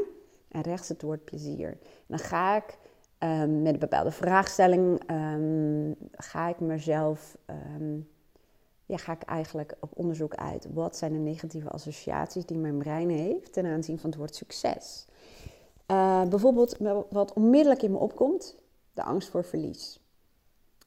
en 0.52 0.60
rechts 0.60 0.88
het 0.88 1.02
woord 1.02 1.24
plezier. 1.24 1.78
Dan 2.06 2.18
ga 2.18 2.56
ik 2.56 2.78
um, 3.18 3.62
met 3.62 3.72
een 3.72 3.78
bepaalde 3.78 4.10
vraagstelling, 4.10 5.10
um, 5.10 5.96
ga 6.12 6.48
ik 6.48 6.60
mezelf 6.60 7.36
um, 7.46 8.08
ja, 8.86 8.96
ga 8.96 9.12
ik 9.12 9.22
eigenlijk 9.22 9.74
op 9.80 9.90
onderzoek 9.94 10.34
uit. 10.34 10.66
Wat 10.72 10.96
zijn 10.96 11.12
de 11.12 11.18
negatieve 11.18 11.68
associaties 11.68 12.46
die 12.46 12.56
mijn 12.56 12.78
brein 12.78 13.10
heeft 13.10 13.52
ten 13.52 13.66
aanzien 13.66 13.98
van 13.98 14.10
het 14.10 14.18
woord 14.18 14.34
succes? 14.34 15.06
Uh, 15.90 16.24
bijvoorbeeld 16.24 16.76
wat 17.10 17.32
onmiddellijk 17.32 17.82
in 17.82 17.92
me 17.92 17.98
opkomt, 17.98 18.56
de 18.94 19.02
angst 19.02 19.28
voor 19.28 19.44
verlies. 19.44 20.00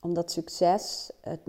Omdat 0.02 0.32
succes, 0.32 1.12
het, 1.22 1.40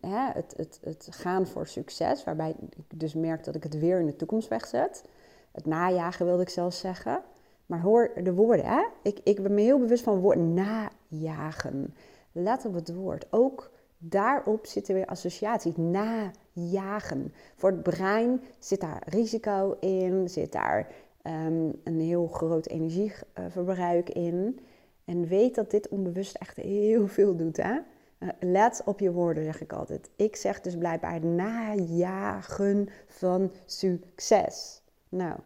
hè, 0.00 0.30
het, 0.32 0.54
het, 0.56 0.78
het 0.82 1.08
gaan 1.10 1.46
voor 1.46 1.66
succes, 1.66 2.24
waarbij 2.24 2.54
ik 2.86 3.00
dus 3.00 3.14
merk 3.14 3.44
dat 3.44 3.54
ik 3.54 3.62
het 3.62 3.78
weer 3.78 4.00
in 4.00 4.06
de 4.06 4.16
toekomst 4.16 4.48
wegzet. 4.48 5.04
Het 5.52 5.66
najagen 5.66 6.26
wilde 6.26 6.42
ik 6.42 6.48
zelfs 6.48 6.78
zeggen. 6.78 7.22
Maar 7.70 7.80
hoor 7.80 8.10
de 8.22 8.32
woorden, 8.34 8.66
hè? 8.66 8.82
Ik, 9.02 9.20
ik 9.24 9.42
ben 9.42 9.54
me 9.54 9.60
heel 9.60 9.78
bewust 9.78 10.02
van 10.02 10.18
woord 10.18 10.38
najagen. 10.38 11.94
Let 12.32 12.64
op 12.64 12.74
het 12.74 12.94
woord. 12.94 13.26
Ook 13.30 13.70
daarop 13.98 14.66
zitten 14.66 14.94
weer 14.94 15.06
associaties. 15.06 15.76
Najagen. 15.76 17.32
Voor 17.56 17.70
het 17.70 17.82
brein 17.82 18.40
zit 18.58 18.80
daar 18.80 19.02
risico 19.06 19.76
in, 19.80 20.28
zit 20.28 20.52
daar 20.52 20.92
um, 21.22 21.80
een 21.84 22.00
heel 22.00 22.26
groot 22.26 22.66
energieverbruik 22.66 24.10
in. 24.10 24.60
En 25.04 25.26
weet 25.26 25.54
dat 25.54 25.70
dit 25.70 25.88
onbewust 25.88 26.36
echt 26.36 26.56
heel 26.56 27.08
veel 27.08 27.36
doet. 27.36 27.56
Hè? 27.56 27.72
Uh, 27.72 28.28
let 28.40 28.82
op 28.84 29.00
je 29.00 29.12
woorden, 29.12 29.44
zeg 29.44 29.60
ik 29.60 29.72
altijd. 29.72 30.10
Ik 30.16 30.36
zeg 30.36 30.60
dus 30.60 30.76
blijkbaar 30.76 31.24
najagen 31.26 32.88
van 33.06 33.52
succes. 33.66 34.82
Nou, 35.08 35.38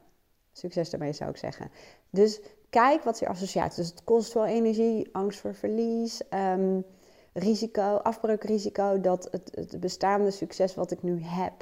succes 0.52 0.90
daarmee 0.90 1.12
zou 1.12 1.30
ik 1.30 1.36
zeggen. 1.36 1.70
Dus 2.14 2.40
kijk 2.70 3.02
wat 3.02 3.18
je 3.18 3.28
associatie. 3.28 3.82
Dus 3.82 3.90
het 3.90 4.04
kost 4.04 4.32
wel 4.32 4.46
energie, 4.46 5.08
angst 5.12 5.40
voor 5.40 5.54
verlies, 5.54 6.20
um, 6.30 6.84
risico, 7.32 7.96
afbreukrisico, 7.96 9.00
dat 9.00 9.28
het, 9.30 9.50
het, 9.54 9.80
bestaande 9.80 10.30
succes 10.30 10.74
wat 10.74 10.90
ik 10.90 11.02
nu 11.02 11.22
heb, 11.22 11.52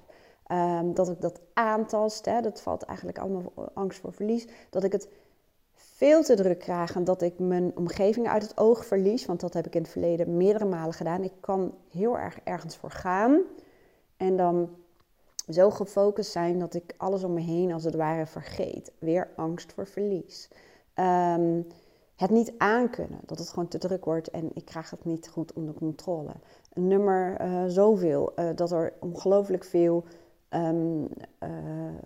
um, 0.52 0.94
dat 0.94 1.08
ik 1.08 1.20
dat 1.20 1.40
aantast. 1.52 2.24
Hè, 2.24 2.40
dat 2.40 2.60
valt 2.60 2.82
eigenlijk 2.82 3.18
allemaal 3.18 3.52
angst 3.74 4.00
voor 4.00 4.12
verlies. 4.12 4.46
Dat 4.70 4.84
ik 4.84 4.92
het 4.92 5.08
veel 5.74 6.22
te 6.22 6.34
druk 6.34 6.58
krijg 6.58 6.94
en 6.94 7.04
dat 7.04 7.22
ik 7.22 7.38
mijn 7.38 7.76
omgeving 7.76 8.28
uit 8.28 8.42
het 8.42 8.58
oog 8.58 8.86
verlies. 8.86 9.26
Want 9.26 9.40
dat 9.40 9.52
heb 9.52 9.66
ik 9.66 9.74
in 9.74 9.82
het 9.82 9.90
verleden 9.90 10.36
meerdere 10.36 10.64
malen 10.64 10.94
gedaan. 10.94 11.22
Ik 11.22 11.32
kan 11.40 11.74
heel 11.90 12.18
erg 12.18 12.38
ergens 12.44 12.76
voor 12.76 12.90
gaan. 12.90 13.40
En 14.16 14.36
dan 14.36 14.70
zo 15.48 15.70
gefocust 15.70 16.30
zijn 16.30 16.58
dat 16.58 16.74
ik 16.74 16.94
alles 16.96 17.24
om 17.24 17.32
me 17.32 17.40
heen 17.40 17.72
als 17.72 17.84
het 17.84 17.94
ware 17.94 18.26
vergeet. 18.26 18.92
Weer 18.98 19.30
angst 19.36 19.72
voor 19.72 19.86
verlies. 19.86 20.48
Um, 20.94 21.66
het 22.16 22.30
niet 22.30 22.52
aankunnen, 22.58 23.20
dat 23.26 23.38
het 23.38 23.48
gewoon 23.48 23.68
te 23.68 23.78
druk 23.78 24.04
wordt 24.04 24.30
en 24.30 24.50
ik 24.54 24.64
krijg 24.64 24.90
het 24.90 25.04
niet 25.04 25.28
goed 25.28 25.52
onder 25.52 25.74
controle. 25.74 26.32
Nummer 26.74 27.40
uh, 27.40 27.64
zoveel, 27.66 28.32
uh, 28.36 28.50
dat 28.54 28.70
er 28.70 28.92
ongelooflijk 29.00 29.64
veel 29.64 30.04
um, 30.50 31.08
uh, 31.42 31.48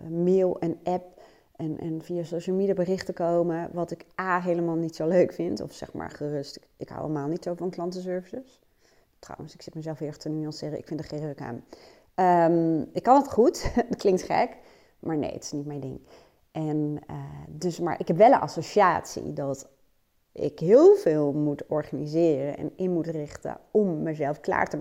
mail 0.09 0.59
en 0.59 0.79
app 0.83 1.21
en, 1.55 1.79
en 1.79 2.01
via 2.01 2.23
social 2.23 2.55
media 2.55 2.73
berichten 2.73 3.13
komen, 3.13 3.69
wat 3.73 3.91
ik 3.91 4.05
A 4.19 4.41
helemaal 4.41 4.75
niet 4.75 4.95
zo 4.95 5.07
leuk 5.07 5.33
vind, 5.33 5.61
of 5.61 5.73
zeg 5.73 5.93
maar 5.93 6.09
gerust, 6.09 6.59
ik 6.77 6.89
hou 6.89 7.01
helemaal 7.01 7.27
niet 7.27 7.43
zo 7.43 7.53
van 7.53 7.69
klantenservices. 7.69 8.61
Trouwens, 9.19 9.53
ik 9.53 9.61
zit 9.61 9.75
mezelf 9.75 10.01
erg 10.01 10.17
te 10.17 10.29
nuanceren, 10.29 10.77
ik 10.77 10.87
vind 10.87 10.99
er 10.99 11.05
geen 11.05 11.25
ruk 11.25 11.41
aan. 11.41 11.63
Um, 12.19 12.89
ik 12.93 13.03
kan 13.03 13.15
het 13.15 13.31
goed, 13.31 13.71
het 13.89 13.95
klinkt 13.95 14.21
gek, 14.21 14.57
maar 14.99 15.17
nee, 15.17 15.31
het 15.31 15.43
is 15.43 15.51
niet 15.51 15.65
mijn 15.65 15.79
ding. 15.79 15.99
En 16.51 16.99
uh, 17.09 17.15
dus, 17.49 17.79
maar 17.79 17.99
ik 17.99 18.07
heb 18.07 18.17
wel 18.17 18.31
een 18.31 18.39
associatie 18.39 19.33
dat 19.33 19.69
ik 20.31 20.59
heel 20.59 20.95
veel 20.95 21.33
moet 21.33 21.65
organiseren 21.67 22.57
en 22.57 22.71
in 22.75 22.93
moet 22.93 23.07
richten 23.07 23.59
om 23.71 24.03
mezelf 24.03 24.39
klaar 24.39 24.67
te 24.67 24.77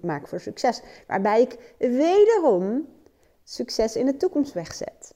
maken 0.00 0.28
voor 0.28 0.40
succes. 0.40 0.82
Waarbij 1.06 1.40
ik 1.40 1.74
wederom 1.78 2.88
succes 3.44 3.96
in 3.96 4.06
de 4.06 4.16
toekomst 4.16 4.52
wegzet. 4.52 5.14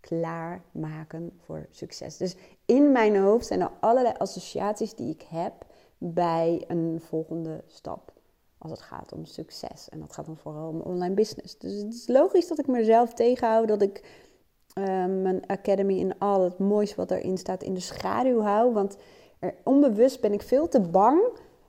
Klaarmaken 0.00 1.38
voor 1.44 1.66
succes. 1.70 2.16
Dus 2.16 2.36
in 2.64 2.92
mijn 2.92 3.16
hoofd 3.16 3.46
zijn 3.46 3.60
er 3.60 3.70
allerlei 3.80 4.14
associaties 4.18 4.94
die 4.94 5.10
ik 5.14 5.22
heb 5.22 5.66
bij 5.98 6.64
een 6.66 7.00
volgende 7.04 7.64
stap 7.66 8.11
als 8.62 8.70
het 8.70 8.82
gaat 8.82 9.12
om 9.12 9.24
succes. 9.24 9.88
En 9.88 10.00
dat 10.00 10.12
gaat 10.12 10.26
dan 10.26 10.36
vooral 10.36 10.68
om 10.68 10.80
online 10.80 11.14
business. 11.14 11.58
Dus 11.58 11.72
het 11.72 11.94
is 11.94 12.08
logisch 12.08 12.48
dat 12.48 12.58
ik 12.58 12.66
mezelf 12.66 13.14
tegenhoud, 13.14 13.68
dat 13.68 13.82
ik 13.82 14.04
uh, 14.78 14.84
mijn 15.06 15.46
academy 15.46 16.00
en 16.00 16.18
al 16.18 16.44
het 16.44 16.58
moois 16.58 16.94
wat 16.94 17.10
erin 17.10 17.38
staat 17.38 17.62
in 17.62 17.74
de 17.74 17.80
schaduw 17.80 18.40
hou. 18.40 18.72
Want 18.72 18.96
er, 19.38 19.54
onbewust 19.64 20.20
ben 20.20 20.32
ik 20.32 20.42
veel 20.42 20.68
te 20.68 20.80
bang 20.80 21.20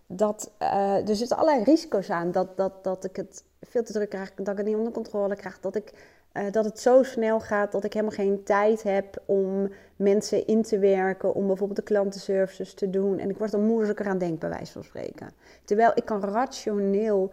dat 0.08 0.52
uh, 0.60 1.10
er 1.10 1.16
zitten 1.16 1.38
allerlei 1.38 1.64
risico's 1.64 2.10
aan. 2.10 2.32
Dat, 2.32 2.58
dat, 2.58 2.84
dat 2.84 3.04
ik 3.04 3.16
het 3.16 3.44
veel 3.62 3.84
te 3.84 3.94
druk 3.94 4.10
krijg, 4.10 4.34
dat 4.34 4.48
ik 4.48 4.58
het 4.58 4.66
niet 4.66 4.76
onder 4.76 4.94
controle 4.94 5.36
krijg. 5.36 5.60
Dat, 5.60 5.76
ik, 5.76 5.94
uh, 6.34 6.44
dat 6.52 6.66
het 6.66 6.80
zo 6.80 7.04
snel 7.04 7.40
gaat 7.40 7.72
dat 7.72 7.84
ik 7.84 7.94
helemaal 7.94 8.16
geen 8.16 8.44
tijd 8.44 8.84
heb 8.84 9.22
om 9.26 9.72
mensen 9.96 10.48
in 10.48 10.62
te 10.62 10.80
werken. 10.80 11.34
Om 11.34 11.48
bijvoorbeeld 11.48 11.80
de 11.80 11.94
klantenservices 11.94 12.74
te 12.74 12.90
doen. 12.90 13.20
En 13.20 13.30
ik 13.30 13.38
word 13.38 13.54
er 13.54 13.60
moe 13.60 13.80
als 13.80 13.90
ik 13.90 14.00
eraan 14.00 14.18
denk, 14.18 14.40
bij 14.40 14.50
wijze 14.50 14.72
van 14.72 14.84
spreken. 14.84 15.32
Terwijl 15.66 15.92
ik 15.96 16.06
kan 16.06 16.24
rationeel 16.24 17.32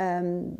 um, 0.00 0.56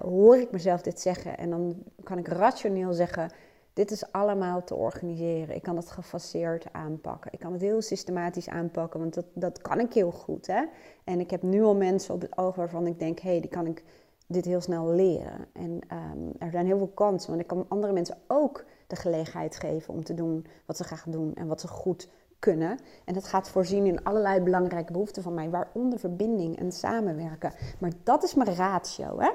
hoor 0.00 0.36
ik 0.36 0.50
mezelf 0.50 0.82
dit 0.82 1.00
zeggen. 1.00 1.38
En 1.38 1.50
dan 1.50 1.82
kan 2.02 2.18
ik 2.18 2.28
rationeel 2.28 2.92
zeggen: 2.92 3.30
Dit 3.72 3.90
is 3.90 4.12
allemaal 4.12 4.64
te 4.64 4.74
organiseren. 4.74 5.54
Ik 5.54 5.62
kan 5.62 5.76
het 5.76 5.90
gefaseerd 5.90 6.72
aanpakken. 6.72 7.32
Ik 7.32 7.38
kan 7.38 7.52
het 7.52 7.60
heel 7.60 7.82
systematisch 7.82 8.48
aanpakken, 8.48 9.00
want 9.00 9.14
dat, 9.14 9.26
dat 9.34 9.60
kan 9.60 9.80
ik 9.80 9.92
heel 9.92 10.10
goed. 10.10 10.46
Hè? 10.46 10.62
En 11.04 11.20
ik 11.20 11.30
heb 11.30 11.42
nu 11.42 11.62
al 11.62 11.76
mensen 11.76 12.14
op 12.14 12.20
het 12.20 12.36
oog 12.38 12.54
waarvan 12.54 12.86
ik 12.86 12.98
denk: 12.98 13.18
hé, 13.18 13.30
hey, 13.30 13.40
die 13.40 13.50
kan 13.50 13.66
ik 13.66 13.84
dit 14.32 14.44
heel 14.44 14.60
snel 14.60 14.88
leren. 14.88 15.46
En 15.52 15.70
um, 15.70 16.32
er 16.38 16.50
zijn 16.50 16.66
heel 16.66 16.78
veel 16.78 16.92
kansen, 16.94 17.28
want 17.28 17.42
ik 17.42 17.46
kan 17.46 17.66
andere 17.68 17.92
mensen 17.92 18.18
ook 18.26 18.64
de 18.86 18.96
gelegenheid 18.96 19.56
geven 19.56 19.94
om 19.94 20.04
te 20.04 20.14
doen 20.14 20.46
wat 20.66 20.76
ze 20.76 20.84
graag 20.84 21.04
doen 21.08 21.34
en 21.34 21.46
wat 21.46 21.60
ze 21.60 21.68
goed 21.68 22.08
kunnen. 22.38 22.78
En 23.04 23.14
dat 23.14 23.24
gaat 23.24 23.48
voorzien 23.48 23.86
in 23.86 24.04
allerlei 24.04 24.40
belangrijke 24.40 24.92
behoeften 24.92 25.22
van 25.22 25.34
mij, 25.34 25.50
waaronder 25.50 25.98
verbinding 25.98 26.58
en 26.58 26.72
samenwerken. 26.72 27.52
Maar 27.78 27.92
dat 28.02 28.22
is 28.22 28.34
mijn 28.34 28.54
ratio. 28.54 29.20
Hè? 29.20 29.30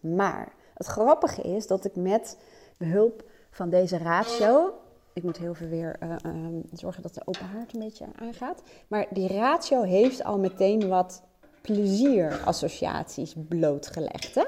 Maar 0.00 0.52
het 0.74 0.86
grappige 0.86 1.42
is 1.42 1.66
dat 1.66 1.84
ik 1.84 1.96
met 1.96 2.38
behulp 2.76 3.30
van 3.50 3.70
deze 3.70 3.98
ratio. 3.98 4.72
Ik 5.12 5.22
moet 5.22 5.38
heel 5.38 5.54
veel 5.54 5.68
weer 5.68 5.96
uh, 6.02 6.16
uh, 6.26 6.62
zorgen 6.72 7.02
dat 7.02 7.14
de 7.14 7.22
open 7.24 7.46
haard 7.46 7.74
een 7.74 7.80
beetje 7.80 8.06
aangaat. 8.14 8.62
Maar 8.88 9.06
die 9.10 9.28
ratio 9.28 9.82
heeft 9.82 10.24
al 10.24 10.38
meteen 10.38 10.88
wat 10.88 11.22
plezierassociaties 11.60 13.34
blootgelegd. 13.48 14.34
Hè? 14.34 14.44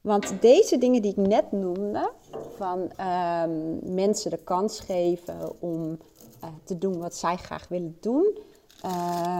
Want 0.00 0.32
deze 0.40 0.78
dingen 0.78 1.02
die 1.02 1.10
ik 1.10 1.16
net 1.16 1.52
noemde, 1.52 2.10
van 2.56 2.78
um, 2.80 3.78
mensen 3.94 4.30
de 4.30 4.36
kans 4.44 4.80
geven 4.80 5.60
om 5.60 5.98
uh, 6.44 6.48
te 6.64 6.78
doen 6.78 6.98
wat 6.98 7.14
zij 7.14 7.36
graag 7.36 7.68
willen 7.68 7.96
doen. 8.00 8.38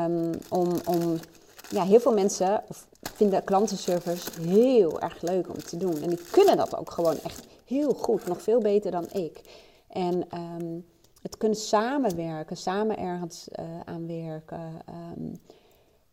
Um, 0.06 0.30
om, 0.48 0.68
om, 0.84 1.18
ja, 1.70 1.84
heel 1.84 2.00
veel 2.00 2.12
mensen 2.12 2.62
vinden 3.14 3.44
klantenservice 3.44 4.40
heel 4.40 5.00
erg 5.00 5.22
leuk 5.22 5.48
om 5.48 5.58
te 5.58 5.76
doen. 5.76 6.02
En 6.02 6.08
die 6.08 6.20
kunnen 6.30 6.56
dat 6.56 6.76
ook 6.76 6.90
gewoon 6.90 7.18
echt 7.22 7.46
heel 7.64 7.92
goed, 7.92 8.26
nog 8.26 8.42
veel 8.42 8.60
beter 8.60 8.90
dan 8.90 9.06
ik. 9.12 9.40
En 9.88 10.26
um, 10.34 10.86
het 11.22 11.36
kunnen 11.36 11.58
samenwerken, 11.58 12.56
samen 12.56 12.98
ergens 12.98 13.48
uh, 13.60 13.64
aan 13.84 14.06
werken, 14.06 14.72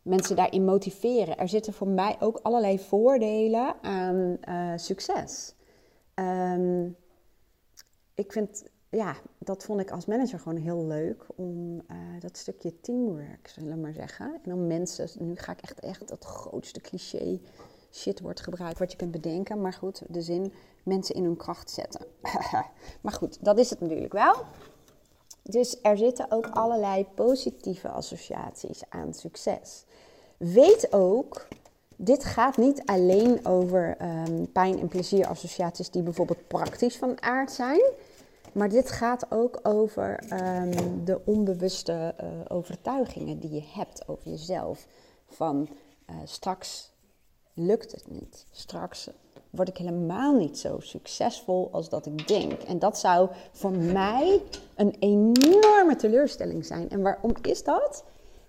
mensen 0.06 0.36
daarin 0.36 0.66
motiveren. 0.66 1.38
Er 1.38 1.50
zitten 1.50 1.74
voor 1.74 1.88
mij 1.88 2.16
ook 2.20 2.40
allerlei 2.44 2.80
voordelen 2.80 3.76
aan 3.82 4.38
uh, 4.50 4.74
succes. 4.76 5.56
Um, 6.16 6.96
ik 8.14 8.32
vind, 8.32 8.64
ja, 8.90 9.16
dat 9.38 9.64
vond 9.64 9.80
ik 9.80 9.92
als 9.92 10.06
manager 10.06 10.40
gewoon 10.40 10.58
heel 10.58 10.86
leuk 10.86 11.26
om 11.36 11.76
uh, 11.76 11.98
dat 12.20 12.38
stukje 12.38 12.80
teamwork, 12.80 13.48
zullen 13.48 13.70
we 13.70 13.82
maar 13.82 13.94
zeggen. 13.94 14.40
En 14.44 14.54
om 14.54 14.68
mensen, 14.68 15.10
nu 15.20 15.36
ga 15.36 15.52
ik 15.52 15.62
echt, 15.62 15.80
echt 15.80 16.08
dat 16.08 16.26
grootste 16.26 16.82
cliché 16.82 17.40
shit 17.92 18.20
wordt 18.20 18.42
gebruikt 18.42 18.80
wat 18.80 18.92
je 18.92 18.98
kunt 18.98 19.12
bedenken. 19.12 19.62
Maar 19.62 19.74
goed, 19.74 20.02
de 20.08 20.22
zin 20.22 20.54
mensen 20.84 21.16
in 21.16 21.24
hun 21.24 21.38
kracht 21.38 21.70
zetten. 21.70 22.06
maar 23.04 23.14
goed, 23.14 23.46
dat 23.46 23.60
is 23.60 23.70
het 23.70 23.80
natuurlijk 23.80 24.14
wel. 24.14 24.36
Dus 25.44 25.82
er 25.82 25.98
zitten 25.98 26.32
ook 26.32 26.48
allerlei 26.48 27.06
positieve 27.16 27.90
associaties 27.90 28.90
aan 28.90 29.14
succes. 29.14 29.85
Weet 30.38 30.94
ook, 30.94 31.48
dit 31.96 32.24
gaat 32.24 32.58
niet 32.58 32.82
alleen 32.86 33.46
over 33.46 33.98
um, 34.02 34.52
pijn- 34.52 34.80
en 34.80 34.88
plezierassociaties 34.88 35.90
die 35.90 36.04
bijvoorbeeld 36.04 36.48
praktisch 36.48 36.98
van 36.98 37.22
aard 37.22 37.52
zijn. 37.52 37.82
Maar 38.52 38.70
dit 38.70 38.92
gaat 38.92 39.26
ook 39.30 39.60
over 39.64 40.24
um, 40.34 41.06
de 41.06 41.22
onbewuste 41.26 42.16
uh, 42.24 42.28
overtuigingen 42.48 43.40
die 43.40 43.52
je 43.54 43.64
hebt 43.74 44.08
over 44.08 44.30
jezelf. 44.30 44.88
Van 45.28 45.68
uh, 46.10 46.16
straks 46.24 46.92
lukt 47.54 47.92
het 47.92 48.12
niet. 48.12 48.46
Straks 48.52 49.10
word 49.50 49.70
ik 49.70 49.78
helemaal 49.78 50.36
niet 50.36 50.60
zo 50.60 50.80
succesvol 50.80 51.70
als 51.72 51.90
dat 51.90 52.06
ik 52.06 52.28
denk. 52.28 52.62
En 52.62 52.80
dat 52.80 52.98
zou 53.00 53.30
voor 53.52 53.72
mij 53.72 54.42
een 54.76 54.96
enorme 55.00 55.96
teleurstelling 55.98 56.66
zijn. 56.66 56.90
En 56.90 57.02
waarom 57.02 57.34
is 57.42 57.64
dat? 57.64 58.04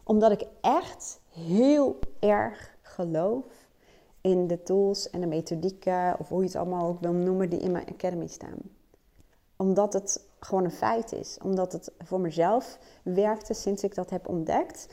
Omdat 0.05 0.33
ik 0.33 0.47
echt 0.61 1.21
heel 1.37 1.99
erg 2.19 2.77
geloof 2.83 3.45
in 4.21 4.47
de 4.47 4.63
tools 4.63 5.11
en 5.11 5.21
de 5.21 5.27
methodieken, 5.27 6.17
of 6.19 6.29
hoe 6.29 6.41
je 6.41 6.47
het 6.47 6.57
allemaal 6.57 6.89
ook 6.89 7.01
wil 7.01 7.13
noemen, 7.13 7.51
die 7.51 7.59
in 7.59 7.73
mijn 7.73 7.89
academy 7.89 8.27
staan. 8.27 8.59
Omdat 9.57 9.93
het 9.93 10.27
gewoon 10.41 10.65
een 10.65 10.71
feit 10.71 11.13
is. 11.13 11.39
Omdat 11.43 11.73
het 11.73 11.93
voor 11.99 12.21
mezelf 12.21 12.79
werkte 13.03 13.55
sinds 13.55 13.83
ik 13.83 13.95
dat 13.95 14.11
heb 14.11 14.29
ontdekt. 14.29 14.89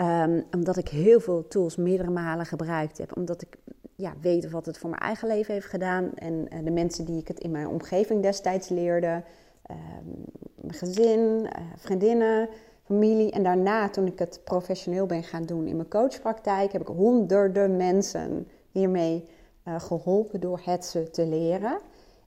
Um, 0.00 0.44
omdat 0.50 0.76
ik 0.76 0.88
heel 0.88 1.20
veel 1.20 1.48
tools 1.48 1.76
meerdere 1.76 2.10
malen 2.10 2.46
gebruikt 2.46 2.98
heb. 2.98 3.16
Omdat 3.16 3.42
ik 3.42 3.58
ja, 3.94 4.12
weet 4.20 4.50
wat 4.50 4.66
het 4.66 4.78
voor 4.78 4.90
mijn 4.90 5.02
eigen 5.02 5.28
leven 5.28 5.54
heeft 5.54 5.66
gedaan. 5.66 6.14
En 6.14 6.34
uh, 6.34 6.64
de 6.64 6.70
mensen 6.70 7.04
die 7.04 7.18
ik 7.18 7.28
het 7.28 7.40
in 7.40 7.50
mijn 7.50 7.68
omgeving 7.68 8.22
destijds 8.22 8.68
leerde. 8.68 9.22
Um, 9.70 10.24
mijn 10.54 10.74
gezin, 10.78 11.20
uh, 11.20 11.66
vriendinnen, 11.76 12.48
familie. 12.88 13.30
En 13.30 13.42
daarna, 13.42 13.88
toen 13.88 14.06
ik 14.06 14.18
het 14.18 14.40
professioneel 14.44 15.06
ben 15.06 15.22
gaan 15.22 15.44
doen 15.44 15.66
in 15.66 15.76
mijn 15.76 15.88
coachpraktijk, 15.88 16.72
heb 16.72 16.80
ik 16.80 16.86
honderden 16.86 17.76
mensen 17.76 18.48
hiermee 18.70 19.28
uh, 19.64 19.80
geholpen 19.80 20.40
door 20.40 20.60
het 20.64 20.84
ze 20.84 21.10
te 21.10 21.26
leren. 21.26 21.78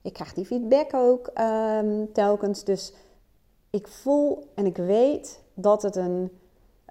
Ik 0.02 0.12
krijg 0.12 0.34
die 0.34 0.44
feedback 0.44 0.94
ook 0.94 1.30
um, 1.40 2.12
telkens. 2.12 2.64
Dus 2.64 2.94
ik 3.70 3.88
voel 3.88 4.50
en 4.54 4.66
ik 4.66 4.76
weet 4.76 5.42
dat 5.54 5.82
het 5.82 5.96
een 5.96 6.30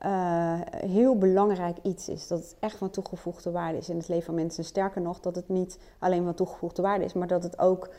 uh, 0.05 0.59
heel 0.85 1.17
belangrijk 1.17 1.77
iets 1.81 2.09
is. 2.09 2.27
Dat 2.27 2.39
het 2.39 2.55
echt 2.59 2.77
van 2.77 2.89
toegevoegde 2.89 3.51
waarde 3.51 3.77
is 3.77 3.89
in 3.89 3.97
het 3.97 4.07
leven 4.07 4.25
van 4.25 4.35
mensen. 4.35 4.63
Sterker 4.63 5.01
nog, 5.01 5.19
dat 5.19 5.35
het 5.35 5.49
niet 5.49 5.79
alleen 5.99 6.23
van 6.23 6.33
toegevoegde 6.33 6.81
waarde 6.81 7.05
is, 7.05 7.13
maar 7.13 7.27
dat 7.27 7.43
het 7.43 7.59
ook 7.59 7.89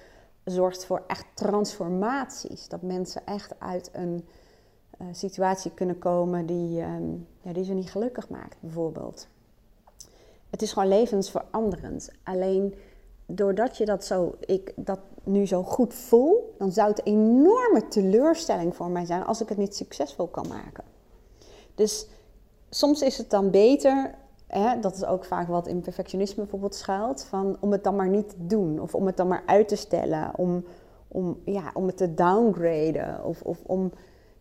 zorgt 0.45 0.85
voor 0.85 1.03
echt 1.07 1.27
transformaties. 1.35 2.69
Dat 2.69 2.83
mensen 2.83 3.23
echt 3.27 3.61
uit 3.61 3.91
een 3.93 4.25
situatie 5.11 5.71
kunnen 5.71 5.99
komen 5.99 6.47
die, 6.47 6.75
ja, 7.43 7.53
die 7.53 7.65
ze 7.65 7.73
niet 7.73 7.91
gelukkig 7.91 8.29
maakt, 8.29 8.57
bijvoorbeeld. 8.61 9.29
Het 10.51 10.63
is 10.63 10.73
gewoon 10.73 10.89
levensveranderend. 10.89 12.11
Alleen 12.23 12.75
doordat 13.27 13.77
je 13.77 13.85
dat 13.85 14.05
zo, 14.05 14.35
ik 14.41 14.73
dat 14.77 14.99
nu 15.25 15.47
zo 15.47 15.63
goed 15.63 15.95
voel, 15.95 16.55
dan 16.59 16.73
zou 16.73 16.89
het 16.89 17.07
een 17.07 17.13
enorme 17.13 17.89
teleurstelling 17.89 18.77
voor 18.77 18.91
mij 18.91 19.05
zijn 19.05 19.25
als 19.25 19.41
ik 19.41 19.49
het 19.49 19.59
niet 19.59 19.77
succesvol 19.77 20.27
kan 20.27 20.49
maken. 20.49 20.85
Dus 21.75 22.09
soms 22.71 23.03
is 23.03 23.19
het 23.19 23.31
dan 23.31 23.51
beter, 23.51 24.15
hè, 24.47 24.81
dat 24.81 24.95
is 24.95 25.05
ook 25.05 25.25
vaak 25.25 25.49
wat 25.49 25.67
in 25.67 25.81
perfectionisme 25.81 26.43
bijvoorbeeld 26.43 26.75
schuilt, 26.75 27.25
van 27.25 27.57
om 27.61 27.73
het 27.73 27.85
dan 27.85 27.97
maar 27.97 28.09
niet 28.09 28.29
te 28.29 28.47
doen 28.47 28.81
of 28.81 28.95
om 28.95 29.07
het 29.07 29.17
dan 29.17 29.29
maar 29.29 29.43
uit 29.47 29.69
te 29.69 29.77
stellen, 29.77 30.31
om, 30.37 30.65
om, 31.09 31.41
ja, 31.45 31.71
om 31.75 31.87
het 31.87 31.97
te 31.97 32.15
downgraden 32.15 33.25
of, 33.25 33.43
of 33.43 33.59
om, 33.63 33.93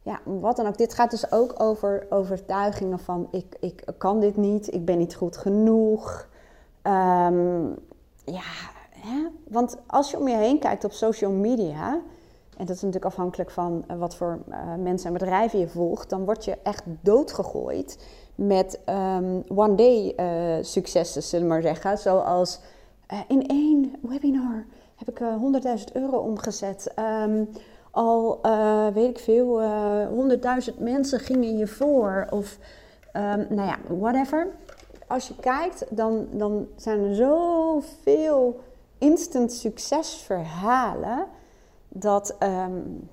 ja, 0.04 0.20
wat 0.24 0.56
dan 0.56 0.68
ook. 0.68 0.78
Dit 0.78 0.94
gaat 0.94 1.12
dus 1.12 1.32
ook 1.32 1.54
over 1.58 2.06
overtuigingen 2.10 3.00
van 3.00 3.28
ik, 3.32 3.56
ik 3.60 3.84
kan 3.98 4.20
dit 4.20 4.38
niet, 4.38 4.74
ik 4.74 4.86
ben 4.86 4.98
niet 4.98 5.16
goed 5.16 5.38
genoeg. 5.38 6.30
Um, 6.84 7.76
ja, 8.26 8.52
hè? 8.90 9.28
want 9.48 9.78
als 9.88 10.12
je 10.12 10.20
om 10.20 10.28
je 10.28 10.36
heen 10.36 10.60
kijkt 10.60 10.84
op 10.84 10.92
social 10.92 11.32
media, 11.32 12.02
en 12.58 12.66
dat 12.66 12.76
is 12.76 12.82
natuurlijk 12.82 13.06
afhankelijk 13.06 13.52
van 13.52 13.84
uh, 13.92 13.98
wat 13.98 14.16
voor 14.16 14.40
uh, 14.50 14.76
mensen 14.76 15.08
en 15.08 15.14
bedrijven 15.14 15.60
je 15.60 15.68
volgt, 15.68 16.10
dan 16.10 16.26
word 16.26 16.46
je 16.46 16.58
echt 16.64 16.84
doodgegooid 17.02 18.06
met 18.36 18.80
um, 18.86 19.44
one-day 19.48 20.14
uh, 20.18 20.64
successen, 20.64 21.24
zullen 21.24 21.48
we 21.48 21.54
maar 21.54 21.62
zeggen. 21.62 21.98
Zoals 21.98 22.60
in 23.28 23.48
één 23.48 23.96
webinar 24.02 24.66
heb 24.96 25.10
ik 25.10 25.20
100.000 25.80 25.84
euro 25.94 26.18
omgezet. 26.18 26.94
Um, 27.24 27.50
al 27.92 28.40
weet 28.94 29.10
ik 29.10 29.20
veel, 29.20 29.62
100.000 30.72 30.78
mensen 30.78 31.20
gingen 31.20 31.58
je 31.58 31.68
voor. 31.68 32.28
Of 32.30 32.58
um, 33.16 33.46
nou 33.50 33.68
ja, 33.68 33.78
whatever. 33.88 34.48
Als 35.08 35.28
je 35.28 35.36
kijkt, 35.36 35.86
dan, 35.90 36.28
dan 36.32 36.68
zijn 36.76 37.04
er 37.04 37.16
zoveel 37.16 38.60
instant 38.98 39.54
succesverhalen 39.54 41.26
dat, 41.88 42.36
um, 42.40 43.10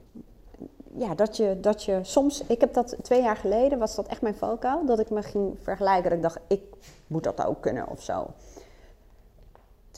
ja, 0.94 1.14
dat, 1.14 1.36
je, 1.36 1.60
dat 1.60 1.84
je 1.84 1.98
soms, 2.02 2.44
ik 2.46 2.60
heb 2.60 2.74
dat 2.74 2.96
twee 3.02 3.22
jaar 3.22 3.36
geleden, 3.36 3.78
was 3.78 3.94
dat 3.94 4.06
echt 4.06 4.22
mijn 4.22 4.36
valkuil, 4.36 4.84
dat 4.86 4.98
ik 4.98 5.10
me 5.10 5.22
ging 5.22 5.56
vergelijken. 5.62 6.10
Dat 6.10 6.18
ik 6.18 6.22
dacht, 6.22 6.40
ik 6.46 6.62
moet 7.06 7.24
dat 7.24 7.46
ook 7.46 7.60
kunnen 7.60 7.88
of 7.88 8.02
zo. 8.02 8.26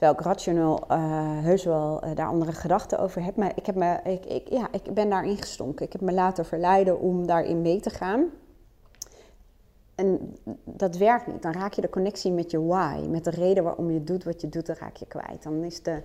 Terwijl 0.00 0.18
ik 0.18 0.24
rationeel 0.26 0.84
uh, 0.90 0.98
heus 1.42 1.64
wel 1.64 2.04
uh, 2.04 2.14
daar 2.14 2.26
andere 2.26 2.52
gedachten 2.52 2.98
over 2.98 3.24
heb. 3.24 3.36
Maar 3.36 3.52
ik, 3.54 3.66
heb 3.66 3.74
me, 3.74 4.00
ik, 4.04 4.24
ik, 4.24 4.48
ja, 4.48 4.68
ik 4.72 4.94
ben 4.94 5.10
daarin 5.10 5.36
gestonken. 5.36 5.86
Ik 5.86 5.92
heb 5.92 6.00
me 6.00 6.12
laten 6.12 6.44
verleiden 6.44 7.00
om 7.00 7.26
daarin 7.26 7.62
mee 7.62 7.80
te 7.80 7.90
gaan. 7.90 8.24
En 9.94 10.36
dat 10.64 10.96
werkt 10.96 11.26
niet. 11.26 11.42
Dan 11.42 11.52
raak 11.52 11.72
je 11.72 11.80
de 11.80 11.88
connectie 11.88 12.32
met 12.32 12.50
je 12.50 12.64
why, 12.64 13.06
met 13.08 13.24
de 13.24 13.30
reden 13.30 13.64
waarom 13.64 13.90
je 13.90 14.04
doet 14.04 14.24
wat 14.24 14.40
je 14.40 14.48
doet, 14.48 14.66
dan 14.66 14.76
raak 14.78 14.96
je 14.96 15.06
kwijt. 15.06 15.42
Dan 15.42 15.64
is 15.64 15.82
de, 15.82 16.02